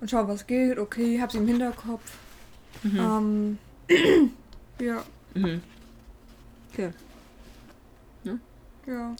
[0.00, 2.18] Und schau, was geht, okay, hab sie im Hinterkopf.
[2.84, 3.58] Ähm,
[4.80, 5.02] ja,
[5.34, 5.60] Mhm.
[6.72, 6.90] Okay.
[8.86, 9.14] ja.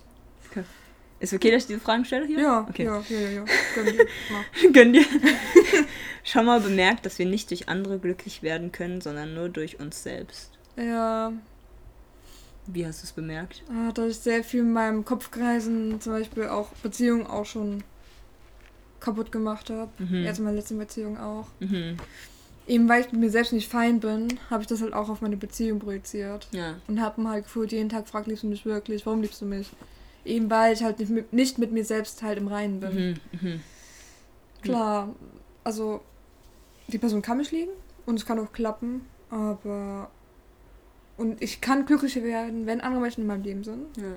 [1.20, 2.40] Ist okay, dass ich diese Fragen stelle hier?
[2.40, 2.84] Ja, Okay.
[2.84, 3.44] ja, ja, ja, ja.
[3.74, 4.06] Gönn dir.
[4.30, 4.44] Mach.
[4.72, 5.04] Gönn dir.
[6.24, 10.02] Schon mal bemerkt, dass wir nicht durch andere glücklich werden können, sondern nur durch uns
[10.02, 10.50] selbst.
[10.76, 11.32] Ja,
[12.66, 13.62] Wie hast du es bemerkt?
[13.70, 17.82] Ah, da ich sehr viel in meinem Kopfkreisen zum Beispiel auch Beziehungen auch schon
[19.00, 19.90] kaputt gemacht habe.
[19.98, 20.24] Mhm.
[20.26, 21.46] In meiner letzten Beziehung auch.
[21.60, 21.96] Mhm.
[22.68, 25.22] Eben weil ich mit mir selbst nicht fein bin, habe ich das halt auch auf
[25.22, 26.46] meine Beziehung projiziert.
[26.52, 26.74] Ja.
[26.86, 29.06] Und habe mir halt gefühlt, jeden Tag fragt, liebst du mich wirklich?
[29.06, 29.70] Warum liebst du mich?
[30.24, 32.94] Eben weil ich halt nicht mit, nicht mit mir selbst halt im Reinen bin.
[32.94, 33.40] Mhm.
[33.40, 33.60] Mhm.
[34.62, 35.14] Klar,
[35.64, 36.00] also
[36.88, 37.72] die Person kann mich lieben
[38.06, 40.10] und es kann auch klappen, aber
[41.16, 43.96] und ich kann glücklicher werden, wenn andere Menschen in meinem Leben sind.
[43.96, 44.16] Ja.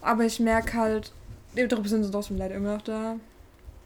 [0.00, 1.12] Aber ich merke halt,
[1.56, 3.18] die Depressionen sind trotzdem leider immer noch da.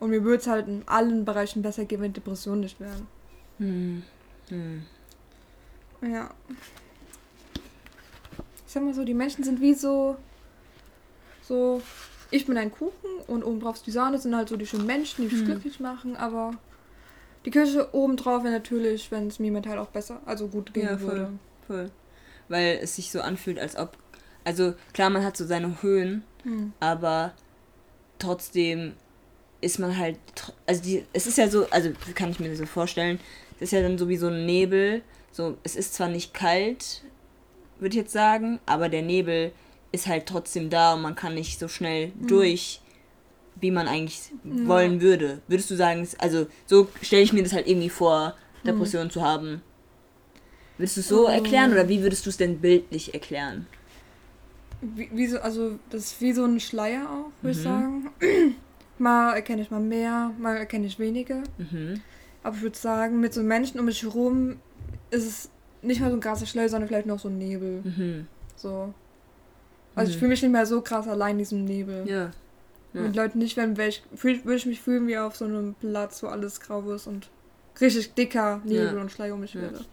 [0.01, 3.07] Und mir würde es halt in allen Bereichen besser gehen, wenn Depressionen nicht wären.
[3.59, 4.03] Mhm.
[4.51, 4.83] Mhm.
[6.03, 6.31] Ja.
[8.67, 10.17] Ich sag mal so, die Menschen sind wie so.
[11.51, 11.83] So.
[12.31, 14.87] Ich bin ein Kuchen und oben drauf ist die Sahne, sind halt so die schönen
[14.87, 15.47] Menschen, die mich Hm.
[15.47, 16.53] glücklich machen, aber
[17.45, 20.87] die Kirsche oben drauf wäre natürlich, wenn es mir mental auch besser, also gut gehen
[20.87, 21.09] Ja, voll.
[21.09, 21.31] würde.
[21.67, 21.91] Voll.
[22.49, 23.97] Weil es sich so anfühlt, als ob.
[24.45, 26.73] Also klar, man hat so seine Höhen, Hm.
[26.79, 27.33] aber
[28.21, 28.93] trotzdem
[29.61, 30.19] ist man halt.
[30.69, 33.19] Also die, es ist ja so, also kann ich mir so vorstellen,
[33.57, 35.03] es ist ja dann so wie so ein Nebel.
[35.33, 37.03] So, es ist zwar nicht kalt,
[37.81, 39.51] würde ich jetzt sagen, aber der Nebel
[39.93, 42.81] ist halt trotzdem da und man kann nicht so schnell durch,
[43.61, 44.67] wie man eigentlich Ja.
[44.69, 45.41] wollen würde.
[45.49, 48.35] Würdest du sagen, also so stelle ich mir das halt irgendwie vor,
[48.65, 49.63] Depressionen zu haben.
[50.79, 51.31] Würdest du es so Oh.
[51.31, 53.67] erklären oder wie würdest du es denn bildlich erklären?
[54.81, 57.63] Wie, wie so, also das ist wie so ein Schleier auch, würde ich Mhm.
[57.63, 58.11] sagen.
[58.99, 61.43] mal erkenne ich mal mehr, mal erkenne ich weniger.
[61.59, 62.01] Mhm.
[62.43, 64.57] Aber ich würde sagen, mit so Menschen um mich herum
[65.11, 65.51] ist es
[65.83, 67.83] nicht mal so ein krasser Schleier, sondern vielleicht noch so ein Nebel.
[67.83, 68.27] Mhm.
[68.57, 68.95] So.
[70.01, 70.21] Also ich Mhm.
[70.21, 72.09] fühle mich nicht mehr so krass allein in diesem Nebel.
[72.09, 72.31] Ja.
[72.95, 73.01] ja.
[73.03, 76.29] Mit Leuten nicht, wenn ich, würde ich mich fühlen wie auf so einem Platz, wo
[76.29, 77.29] alles grau ist und
[77.81, 79.01] richtig dicker Nebel Ja.
[79.01, 79.63] und Schleier um mich Ja.
[79.63, 79.85] wäre.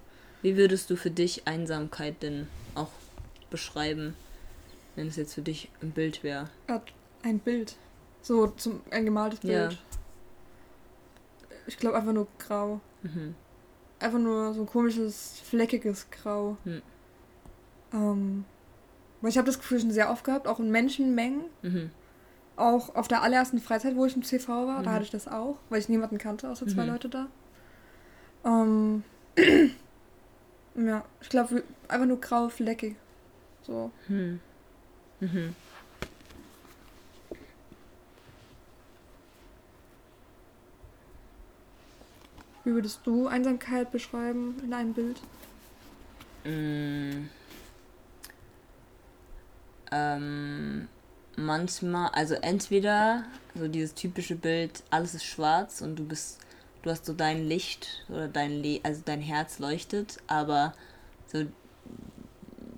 [0.42, 2.92] Wie würdest du für dich Einsamkeit denn auch
[3.50, 4.14] beschreiben,
[4.96, 6.50] wenn es jetzt für dich ein Bild wäre?
[6.68, 6.84] Hat
[7.24, 7.76] ein Bild.
[8.22, 9.68] So zum, ein gemaltes Ja.
[9.68, 9.80] Bild.
[11.66, 12.80] Ich glaube einfach nur grau.
[13.04, 13.36] Mhm.
[14.00, 16.58] Einfach nur so ein komisches, fleckiges Grau.
[16.66, 16.82] Hm.
[17.94, 18.46] Ähm,
[19.24, 21.46] ich habe das Gefühl schon sehr oft gehabt, auch in Menschenmengen.
[21.62, 21.92] Mhm.
[22.56, 24.96] Auch auf der allerersten Freizeit, wo ich im CV war, da Mhm.
[24.96, 26.90] hatte ich das auch, weil ich niemanden kannte, außer zwei Mhm.
[26.92, 27.28] Leute da.
[28.46, 29.04] Ähm,
[30.76, 32.96] ja, ich glaube, einfach nur grau, fleckig.
[33.64, 33.92] So.
[34.08, 34.40] Hm.
[35.20, 35.56] Mhm.
[42.64, 45.22] Wie würdest du Einsamkeit beschreiben in einem Bild?
[46.44, 47.28] Mm.
[49.92, 50.88] Ähm,
[51.36, 53.24] manchmal, also entweder
[53.56, 56.40] so dieses typische Bild, alles ist schwarz und du bist,
[56.84, 60.74] du hast so dein Licht oder dein Le also dein Herz leuchtet, aber
[61.26, 61.46] so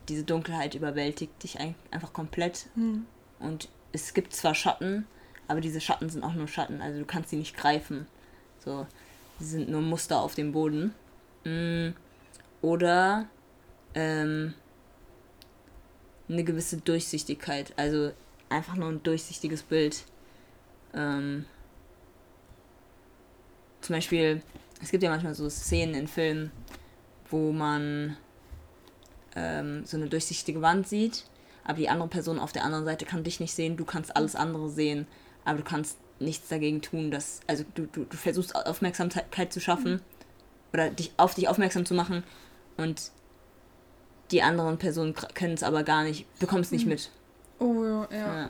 [0.07, 3.05] diese Dunkelheit überwältigt dich ein einfach komplett Hm.
[3.39, 5.07] und es gibt zwar Schatten,
[5.47, 8.05] aber diese Schatten sind auch nur Schatten, also du kannst sie nicht greifen.
[8.63, 8.85] So,
[9.39, 10.93] sie sind nur Muster auf dem Boden.
[11.45, 11.89] Mm,
[12.61, 13.25] Oder
[13.95, 14.53] ähm,
[16.29, 18.11] eine gewisse Durchsichtigkeit, also
[18.49, 20.03] einfach nur ein durchsichtiges Bild.
[20.93, 21.45] Ähm,
[23.81, 24.41] zum Beispiel,
[24.81, 26.51] es gibt ja manchmal so Szenen in Filmen,
[27.29, 28.17] wo man
[29.35, 31.25] ähm, so eine durchsichtige Wand sieht,
[31.63, 34.35] aber die andere Person auf der anderen Seite kann dich nicht sehen, du kannst alles
[34.35, 35.07] andere sehen,
[35.45, 40.01] aber du kannst nichts dagegen tun, dass, also du, du, du versuchst Aufmerksamkeit zu schaffen
[40.73, 42.23] oder dich auf dich aufmerksam zu machen
[42.77, 43.11] und
[44.31, 46.89] die anderen Personen können es aber gar nicht, bekommen es nicht Mhm.
[46.91, 47.09] mit.
[47.59, 48.49] Oh ja, ja,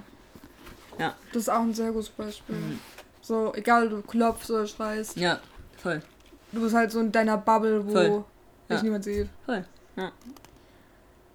[0.99, 1.15] Ja.
[1.33, 2.55] Das ist auch ein sehr gutes Beispiel.
[2.55, 2.79] Mhm.
[3.21, 5.15] So, egal, du klopfst oder schreist.
[5.17, 5.39] ja,
[5.77, 6.01] voll.
[6.51, 8.23] Du bist halt so in deiner Bubble, wo Voll.
[8.69, 8.83] dich Ja.
[8.83, 9.29] niemand sieht.
[9.45, 9.63] Voll.
[9.95, 10.11] Ja.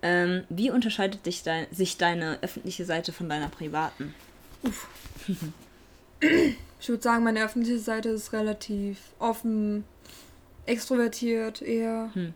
[0.03, 4.15] Ähm, wie unterscheidet dich dein, sich deine öffentliche Seite von deiner privaten?
[6.81, 9.85] Ich würde sagen, meine öffentliche Seite ist relativ offen,
[10.67, 12.35] extrovertiert, eher, Hm.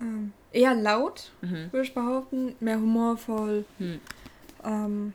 [0.00, 1.72] Ähm, eher laut, Mhm.
[1.72, 3.64] würde ich behaupten, mehr humorvoll.
[3.78, 4.00] Hm.
[4.64, 5.12] Ähm,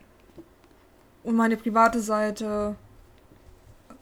[1.24, 2.76] und meine private Seite,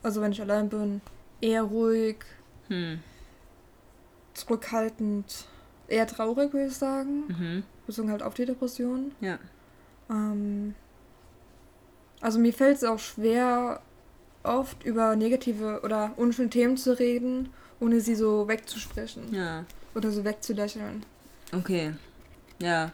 [0.04, 1.02] also wenn ich allein bin,
[1.40, 2.18] eher ruhig,
[2.68, 3.00] Hm.
[4.34, 5.46] zurückhaltend,
[5.88, 7.26] eher traurig, würde ich sagen.
[7.28, 7.64] Mhm.
[7.86, 9.12] Bezogen halt auf die Depression.
[9.20, 9.38] Ja.
[10.10, 10.76] Ähm,
[12.22, 13.82] also mir fällt es auch schwer,
[14.44, 19.66] oft über negative oder unschöne Themen zu reden ohne sie so wegzusprechen Ja.
[19.96, 21.06] Oder so wegzulächeln.
[21.54, 21.94] Okay.
[22.60, 22.92] Ja.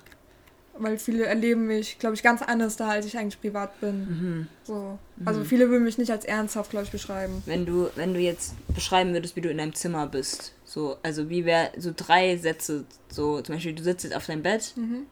[0.79, 3.95] Weil viele erleben mich, glaube ich, ganz anders da, als ich eigentlich privat bin.
[3.99, 4.47] Mhm.
[4.63, 4.99] So.
[5.25, 7.41] Also viele würden mich nicht als ernsthaft, glaube ich, beschreiben.
[7.47, 11.29] Wenn du, wenn du jetzt beschreiben würdest, wie du in deinem Zimmer bist, so, also
[11.29, 15.07] wie wäre so drei Sätze, so zum Beispiel, du sitzt jetzt auf deinem Bett Mhm.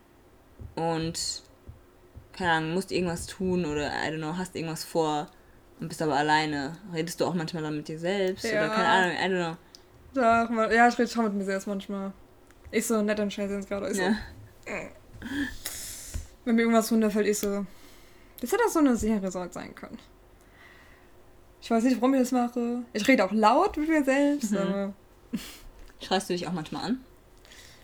[0.76, 1.42] und
[2.34, 5.28] keine Ahnung, musst irgendwas tun oder I don't know, hast irgendwas vor
[5.80, 6.78] und bist aber alleine.
[6.94, 8.66] Redest du auch manchmal dann mit dir selbst Ja.
[8.66, 9.58] oder keine Ahnung, I don't know.
[10.16, 12.14] Sag mal, ja, ich rede schon mit mir selbst manchmal.
[12.72, 13.90] Ich so nett und scheiße ins gerade.
[13.92, 14.16] Ich so, Ja.
[16.46, 17.66] Wenn mir irgendwas runterfällt, ich so.
[18.40, 19.98] Das hätte auch so eine sichere Sorge sein können.
[21.62, 22.84] Ich weiß nicht, warum ich das mache.
[22.94, 24.58] Ich rede auch laut mit mir selbst, Mhm.
[24.58, 24.94] aber
[26.02, 27.00] Schreist du dich auch manchmal an?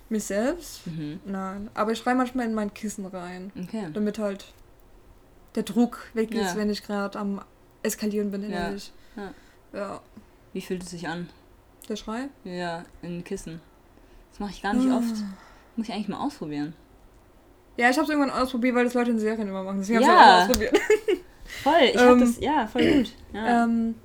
[0.10, 0.86] mich selbst?
[0.88, 1.20] Mhm.
[1.26, 1.70] Nein.
[1.74, 3.52] Aber ich schreibe manchmal in mein Kissen rein.
[3.62, 3.88] Okay.
[3.94, 4.54] Damit halt
[5.56, 6.56] der Druck weg ist, Ja.
[6.58, 7.42] wenn ich gerade am
[7.82, 8.72] Eskalieren bin Ja.
[9.16, 9.34] Ja.
[9.74, 10.02] Ja.
[10.54, 11.30] Wie fühlt es sich an?
[11.92, 12.30] Der Schrei?
[12.46, 13.60] Ja, in Kissen.
[14.32, 14.96] Das mache ich gar nicht Ah.
[15.00, 15.14] oft.
[15.76, 16.74] Muss ich eigentlich mal ausprobieren.
[17.76, 19.80] Ja, ich habe es irgendwann ausprobiert, weil das Leute in Serien immer machen.
[19.80, 20.38] Deswegen habe ich Ja.
[20.38, 20.80] auch ausprobiert.
[21.64, 23.12] Voll, ich Ähm, das, ja, voll gut.
[23.34, 23.66] Ja.
[23.66, 23.96] Ähm,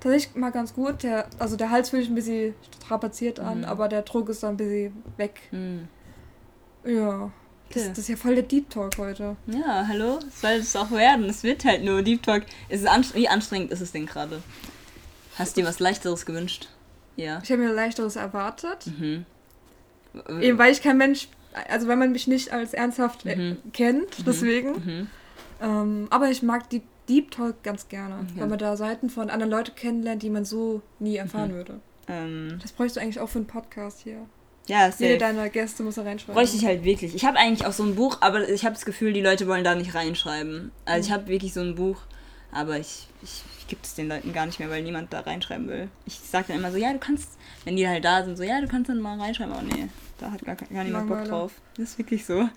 [0.00, 1.02] tatsächlich mal ganz gut.
[1.02, 3.64] Der, also der Hals fühlt sich ein bisschen strapaziert an, Mhm.
[3.66, 5.40] aber der Druck ist dann ein bisschen weg.
[5.50, 5.88] Hm.
[6.86, 7.30] Ja.
[7.72, 9.36] Das, das ist ja voll der Deep Talk heute.
[9.46, 10.20] Ja, hallo?
[10.26, 11.24] Es soll es auch werden.
[11.26, 12.44] Es wird halt nur Deep Talk.
[12.70, 14.42] Es ist anst wie anstrengend ist es denn gerade?
[15.38, 16.68] Hast du dir was Leichteres gewünscht?
[17.16, 17.40] Ja.
[17.42, 18.86] Ich habe mir leichteres erwartet.
[18.98, 19.24] Mhm.
[20.40, 21.28] Eben weil ich kein Mensch,
[21.68, 23.56] also wenn man mich nicht als ernsthaft äh, Mhm.
[23.72, 24.70] kennt, deswegen.
[24.72, 25.06] Mhm.
[25.60, 29.50] Ähm, aber ich mag Deep, Deep Talk ganz gerne, weil man da Seiten von anderen
[29.50, 31.54] Leuten kennenlernt, die man so nie erfahren Mhm.
[31.54, 31.80] würde.
[32.08, 34.18] Ähm, Das bräuchst du eigentlich auch für einen Podcast hier.
[34.66, 35.18] ja, Jede safe.
[35.18, 36.34] deiner Gäste muss da reinschreiben.
[36.34, 37.14] Bräuchte ich halt wirklich.
[37.14, 39.64] Ich habe eigentlich auch so ein Buch, aber ich habe das Gefühl, die Leute wollen
[39.64, 40.70] da nicht reinschreiben.
[40.84, 41.14] Also ich Mhm.
[41.14, 41.98] habe wirklich so ein Buch,
[42.54, 45.68] aber ich, ich, ich gebe es den Leuten gar nicht mehr, weil niemand da reinschreiben
[45.68, 45.88] will.
[46.06, 47.30] Ich sage dann immer so, ja, du kannst,
[47.64, 49.88] wenn die halt da sind, so, ja, du kannst dann mal reinschreiben, aber nee,
[50.18, 51.52] da hat gar, gar niemand Bock drauf.
[51.76, 52.48] Das ist wirklich so.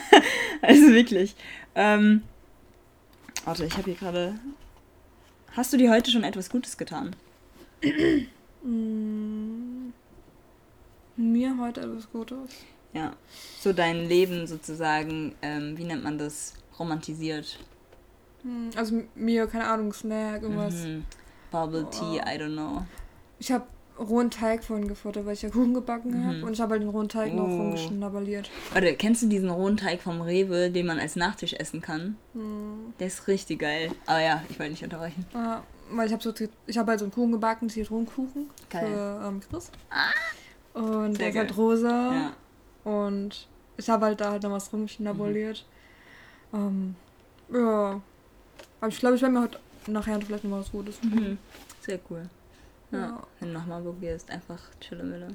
[0.62, 1.36] also wirklich.
[1.74, 2.22] Ähm,
[3.44, 4.34] warte, ich habe hier gerade...
[5.52, 7.16] Hast du dir heute schon etwas Gutes getan?
[8.62, 9.92] Mm,
[11.16, 12.50] mir heute etwas Gutes.
[12.92, 13.14] Ja.
[13.60, 17.58] So dein Leben sozusagen, ähm, wie nennt man das, romantisiert.
[18.46, 20.74] Hm, Also mir, keine Ahnung, Snack, irgendwas.
[20.74, 21.04] Mhm.
[21.50, 22.28] Bubble Tea, Oh.
[22.28, 22.84] I don't know.
[23.38, 23.64] Ich habe
[23.98, 26.26] rohen Teig vorhin gefuttert, weil ich ja Kuchen gebacken Mhm.
[26.26, 26.44] habe.
[26.46, 27.56] Und ich habe halt den rohen Teig noch Oh.
[27.56, 28.50] rumgeschnabbaliert.
[28.72, 32.16] Warte, kennst du diesen rohen Teig vom Rewe, den man als Nachtisch essen kann?
[32.34, 32.92] Hm.
[32.98, 33.90] Der ist richtig geil.
[34.06, 35.24] Aber ja, ich wollte nicht unterbrechen.
[35.34, 36.32] Ah, weil ich habe so,
[36.66, 38.86] ich habe halt so einen Kuchen gebacken, Zitronenkuchen Geil.
[38.86, 39.70] für ähm, Chris.
[40.74, 42.12] Und Sehr der ist halt rosa.
[42.14, 42.32] Ja.
[42.92, 45.64] Und ich habe halt da halt noch was rumschnabuliert.
[46.52, 46.96] Ähm,
[47.52, 48.00] ja.
[48.80, 51.10] Aber ich glaube, ich werde mir heute nachher vielleicht noch mal was Gutes tun.
[51.10, 51.38] Mhm.
[51.80, 52.22] Sehr cool.
[52.90, 52.98] Ja.
[52.98, 53.26] Ja.
[53.40, 55.28] Wenn du nochmal Marburg gehst, einfach chillen Mille.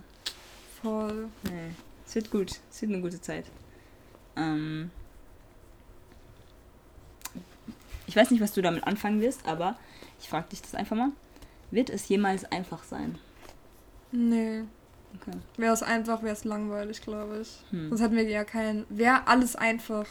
[0.82, 1.30] Voll.
[1.44, 1.72] Nee.
[2.06, 2.60] Es wird gut.
[2.70, 3.46] Es wird eine gute Zeit.
[4.36, 4.92] Ähm
[8.08, 9.78] ich weiß nicht, was du damit anfangen wirst, aber
[10.20, 11.12] ich frage dich das einfach mal.
[11.72, 13.18] Wird es jemals einfach sein?
[14.12, 14.64] Nee.
[15.16, 15.38] Okay.
[15.58, 17.64] Wäre es einfach, wäre es langweilig, glaube ich.
[17.72, 17.90] Hm.
[17.90, 18.86] Sonst hätten wir ja kein.
[18.90, 20.06] Wäre alles einfach,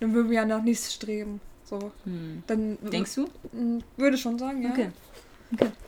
[0.00, 1.40] dann würden wir ja nach nichts streben.
[1.68, 1.92] So.
[2.04, 2.42] Hm.
[2.46, 3.28] Dann Denkst du?
[3.96, 4.70] Würde schon sagen, ja.
[4.70, 4.90] Okay.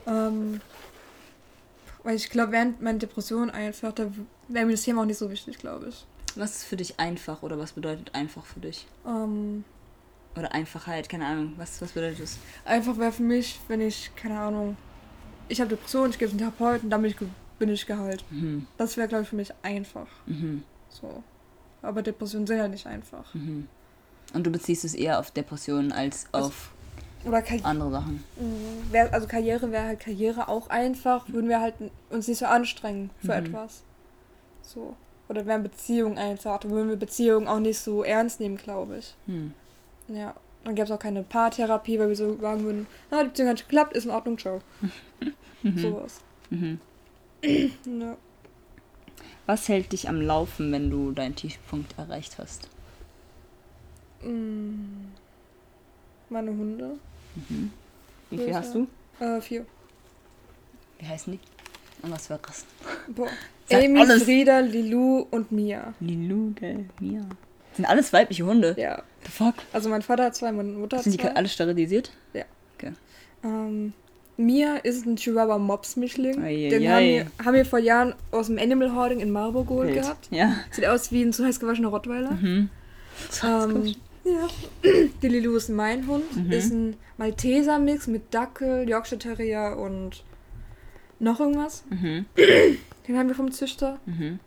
[0.07, 0.61] Ähm,
[2.03, 4.11] weil ich glaube, während meiner Depression einfach, da
[4.49, 6.07] wäre mir das Thema auch nicht so wichtig, glaube ich.
[6.37, 8.87] Was ist für dich einfach oder was bedeutet einfach für dich?
[9.07, 9.65] Ähm,
[10.37, 11.55] Oder Einfachheit, keine Ahnung.
[11.57, 12.39] Was, was bedeutet das?
[12.65, 14.77] einfach wäre für mich, wenn ich, keine Ahnung,
[15.49, 17.29] ich habe Depression, ich gehe zum Therapeuten, dann bin ich, ge-
[17.59, 18.25] bin ich geheilt.
[18.31, 18.67] Mhm.
[18.79, 20.07] Das wäre, glaube ich, für mich einfach.
[20.27, 20.63] Mhm.
[20.89, 21.23] So.
[21.83, 23.35] Aber Depressionen sind ja nicht einfach.
[23.35, 23.67] Mhm.
[24.35, 26.71] Und du beziehst es eher auf Depressionen als Also- auf
[27.25, 27.65] Karriere.
[27.65, 28.25] andere Sachen.
[28.91, 31.75] Wär, also Karriere wäre halt Karriere auch einfach, würden wir halt
[32.09, 33.47] uns nicht so anstrengen für Mhm.
[33.47, 33.83] etwas.
[34.63, 34.97] So.
[35.29, 39.15] Oder wären Beziehungen einfach, dann würden wir Beziehungen auch nicht so ernst nehmen, glaube ich.
[39.27, 39.53] Hm.
[40.09, 40.35] Ja.
[40.65, 43.57] Dann gäbe es auch keine Paartherapie, weil wir so sagen würden, na, die Beziehung hat
[43.57, 44.61] nicht geklappt, ist in Ordnung, ciao.
[45.77, 46.21] Sowas.
[46.51, 46.81] Mhm.
[47.43, 48.17] Ja.
[49.47, 52.69] Was hält dich am Laufen, wenn du deinen Tiefpunkt erreicht hast?
[54.23, 55.07] Mm.
[56.29, 56.97] Meine Hunde.
[58.31, 58.87] Wie viel hast du?
[59.19, 59.67] Äh, vier.
[60.99, 61.41] Wie heißen die?
[62.05, 62.67] Und was für Rassen?
[63.09, 63.29] Boah.
[63.73, 64.25] Amy, alles.
[64.25, 65.95] Frieda, Lilou und Mia.
[66.01, 67.23] Lilu, gell, Mia.
[67.75, 68.75] Sind alles weibliche Hunde?
[68.79, 69.03] Ja.
[69.25, 69.55] The fuck?
[69.73, 71.35] Also mein Vater hat zwei, meine Mutter hat Sind die zwei.
[71.35, 72.11] alle sterilisiert?
[73.43, 73.93] Ähm,
[74.37, 76.43] Mia ist ein Chihuahua Mops Mischling.
[76.43, 76.69] Eieiei.
[76.69, 80.03] Den haben wir, haben wir vor Jahren aus dem Animal Hoarding in Marburg geholt Wild.
[80.03, 80.29] gehabt.
[80.31, 80.57] Ja.
[80.71, 82.33] Sieht aus wie ein zu heiß gewaschener Rottweiler.
[82.33, 82.71] Mhm.
[83.45, 83.95] Ähm,
[84.25, 84.49] ja.
[85.23, 86.37] Die Lilou ist mein Hund.
[86.37, 86.51] Mhm.
[86.53, 90.25] Ist ein Malteser-Mix mit Dackel, Yorkshire Terrier und
[91.19, 91.85] noch irgendwas.
[91.91, 92.27] Mhm.
[92.37, 93.99] Den haben wir vom Züchter.
[94.07, 94.39] Mhm.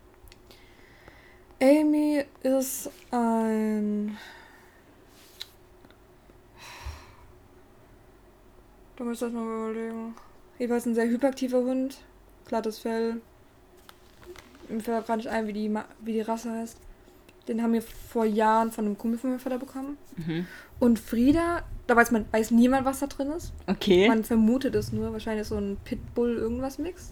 [1.61, 4.17] Amy ist ein.
[8.95, 10.15] Du musst das mal überlegen.
[10.59, 11.97] Jeweils ein sehr hyperaktiver Hund.
[12.47, 13.21] Glattes Fell.
[14.69, 16.77] Mir fällt gerade nicht ein, wie die, Ma- wie die Rasse heißt.
[17.47, 19.97] Den haben wir vor Jahren von einem Kumpel von meinem Vater bekommen.
[20.15, 20.47] Mhm.
[20.79, 23.51] Und Frieda, da weiß man weiß niemand, was da drin ist.
[23.67, 24.07] Okay.
[24.07, 25.11] Man vermutet es nur.
[25.11, 27.11] Wahrscheinlich so ein Pitbull irgendwas Mix.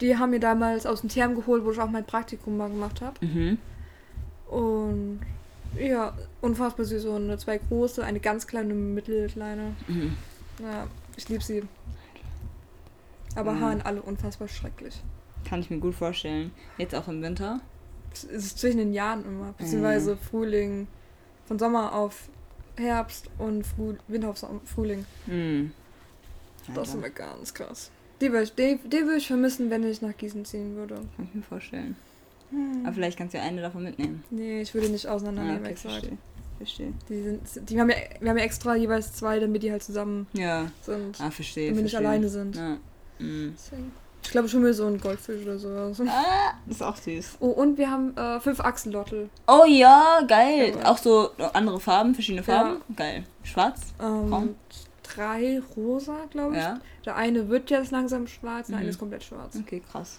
[0.00, 3.00] Die haben wir damals aus dem Therm geholt, wo ich auch mein Praktikum mal gemacht
[3.00, 3.24] habe.
[3.24, 3.58] Mhm.
[4.48, 5.20] Und
[5.78, 7.02] ja, unfassbar süß.
[7.02, 9.74] So eine zwei große, eine ganz kleine, eine mittelkleine.
[9.88, 10.16] Mhm.
[10.62, 11.62] Ja, ich liebe sie.
[13.34, 13.60] Aber Mhm.
[13.60, 15.02] Haaren alle unfassbar schrecklich.
[15.44, 16.52] Kann ich mir gut vorstellen.
[16.78, 17.60] Jetzt auch im Winter.
[18.14, 19.54] Es ist zwischen den Jahren immer.
[19.58, 20.86] Beziehungsweise Frühling.
[21.46, 22.28] Von Sommer auf
[22.76, 25.04] Herbst und Früh Winter auf Frühling.
[25.26, 25.72] Mhm.
[26.74, 27.90] Das ist immer ganz krass.
[28.20, 30.94] Die würde ich, die, die würd ich vermissen, wenn ich nach Gießen ziehen würde.
[31.16, 31.96] Kann ich mir vorstellen.
[32.50, 32.80] Hm.
[32.84, 34.24] Aber vielleicht kannst du ja eine davon mitnehmen.
[34.30, 35.92] Nee, ich würde nicht Ah, auseinandernehmen, okay, exakt.
[35.94, 36.18] verstehe.
[36.56, 36.92] Verstehe.
[37.08, 40.26] Die sind, die haben ja, wir haben ja extra jeweils zwei, damit die halt zusammen
[40.32, 40.70] Ja.
[40.82, 41.20] sind.
[41.20, 41.66] Ah, verstehe.
[41.66, 42.08] damit wir nicht verstehe.
[42.08, 42.56] alleine sind.
[42.56, 42.76] Ja.
[43.18, 43.54] Mhm.
[43.56, 43.92] Deswegen.
[44.24, 46.00] Ich glaube schon mal so ein Goldfisch oder sowas.
[46.08, 47.36] Ah, ist auch süß.
[47.40, 49.28] Oh, und wir haben äh, fünf Axolotl.
[49.46, 50.74] Oh ja, geil.
[50.76, 50.90] Ja.
[50.90, 52.52] Auch so andere Farben, verschiedene Ja.
[52.54, 52.80] Farben.
[52.96, 53.24] Geil.
[53.44, 53.80] Schwarz?
[54.02, 54.54] Ähm, Braun?
[55.02, 56.62] drei rosa, glaube ich.
[56.62, 56.80] Ja.
[57.04, 58.80] Der eine wird jetzt langsam schwarz, der Mhm.
[58.82, 59.56] eine ist komplett schwarz.
[59.60, 60.18] Okay, krass.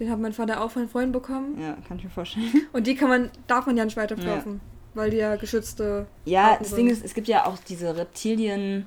[0.00, 1.60] Den hat mein Vater auch von einem Freund bekommen.
[1.60, 2.50] Ja, kann ich mir vorstellen.
[2.72, 4.60] Und die kann man, darf man ja nicht weiterkaufen.
[4.94, 6.06] Weil die ja geschützte.
[6.24, 6.78] Ja, Arten das sind.
[6.78, 8.86] Ding ist, es gibt ja auch diese Reptilien.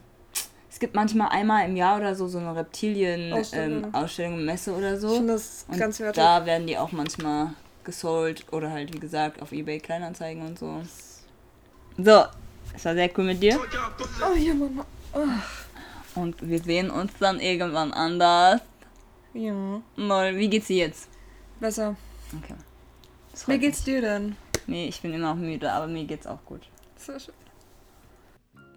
[0.78, 4.34] Es gibt manchmal einmal im Jahr oder so so eine Reptilien-Ausstellung, Ausstellung.
[4.42, 5.10] ähm, Messe oder Ich so.
[5.16, 6.22] finde das Und ganz wertig.
[6.24, 7.50] da werden die auch manchmal
[7.84, 10.80] gesold oder halt, wie gesagt, auf Ebay Kleinanzeigen und so.
[11.98, 12.26] So,
[12.76, 13.60] es war sehr cool mit dir.
[13.60, 14.86] Oh ja, Mama.
[16.14, 18.62] Und wir sehen uns dann irgendwann anders.
[19.34, 19.82] Ja.
[19.96, 21.10] Lol, wie geht's dir jetzt?
[21.60, 21.96] Besser.
[22.40, 22.54] Okay.
[23.48, 24.28] Wie geht's dir denn?
[24.28, 24.68] mich.
[24.68, 26.62] Nee, ich bin immer noch müde, aber mir geht's auch gut.
[26.98, 27.34] Sehr schön.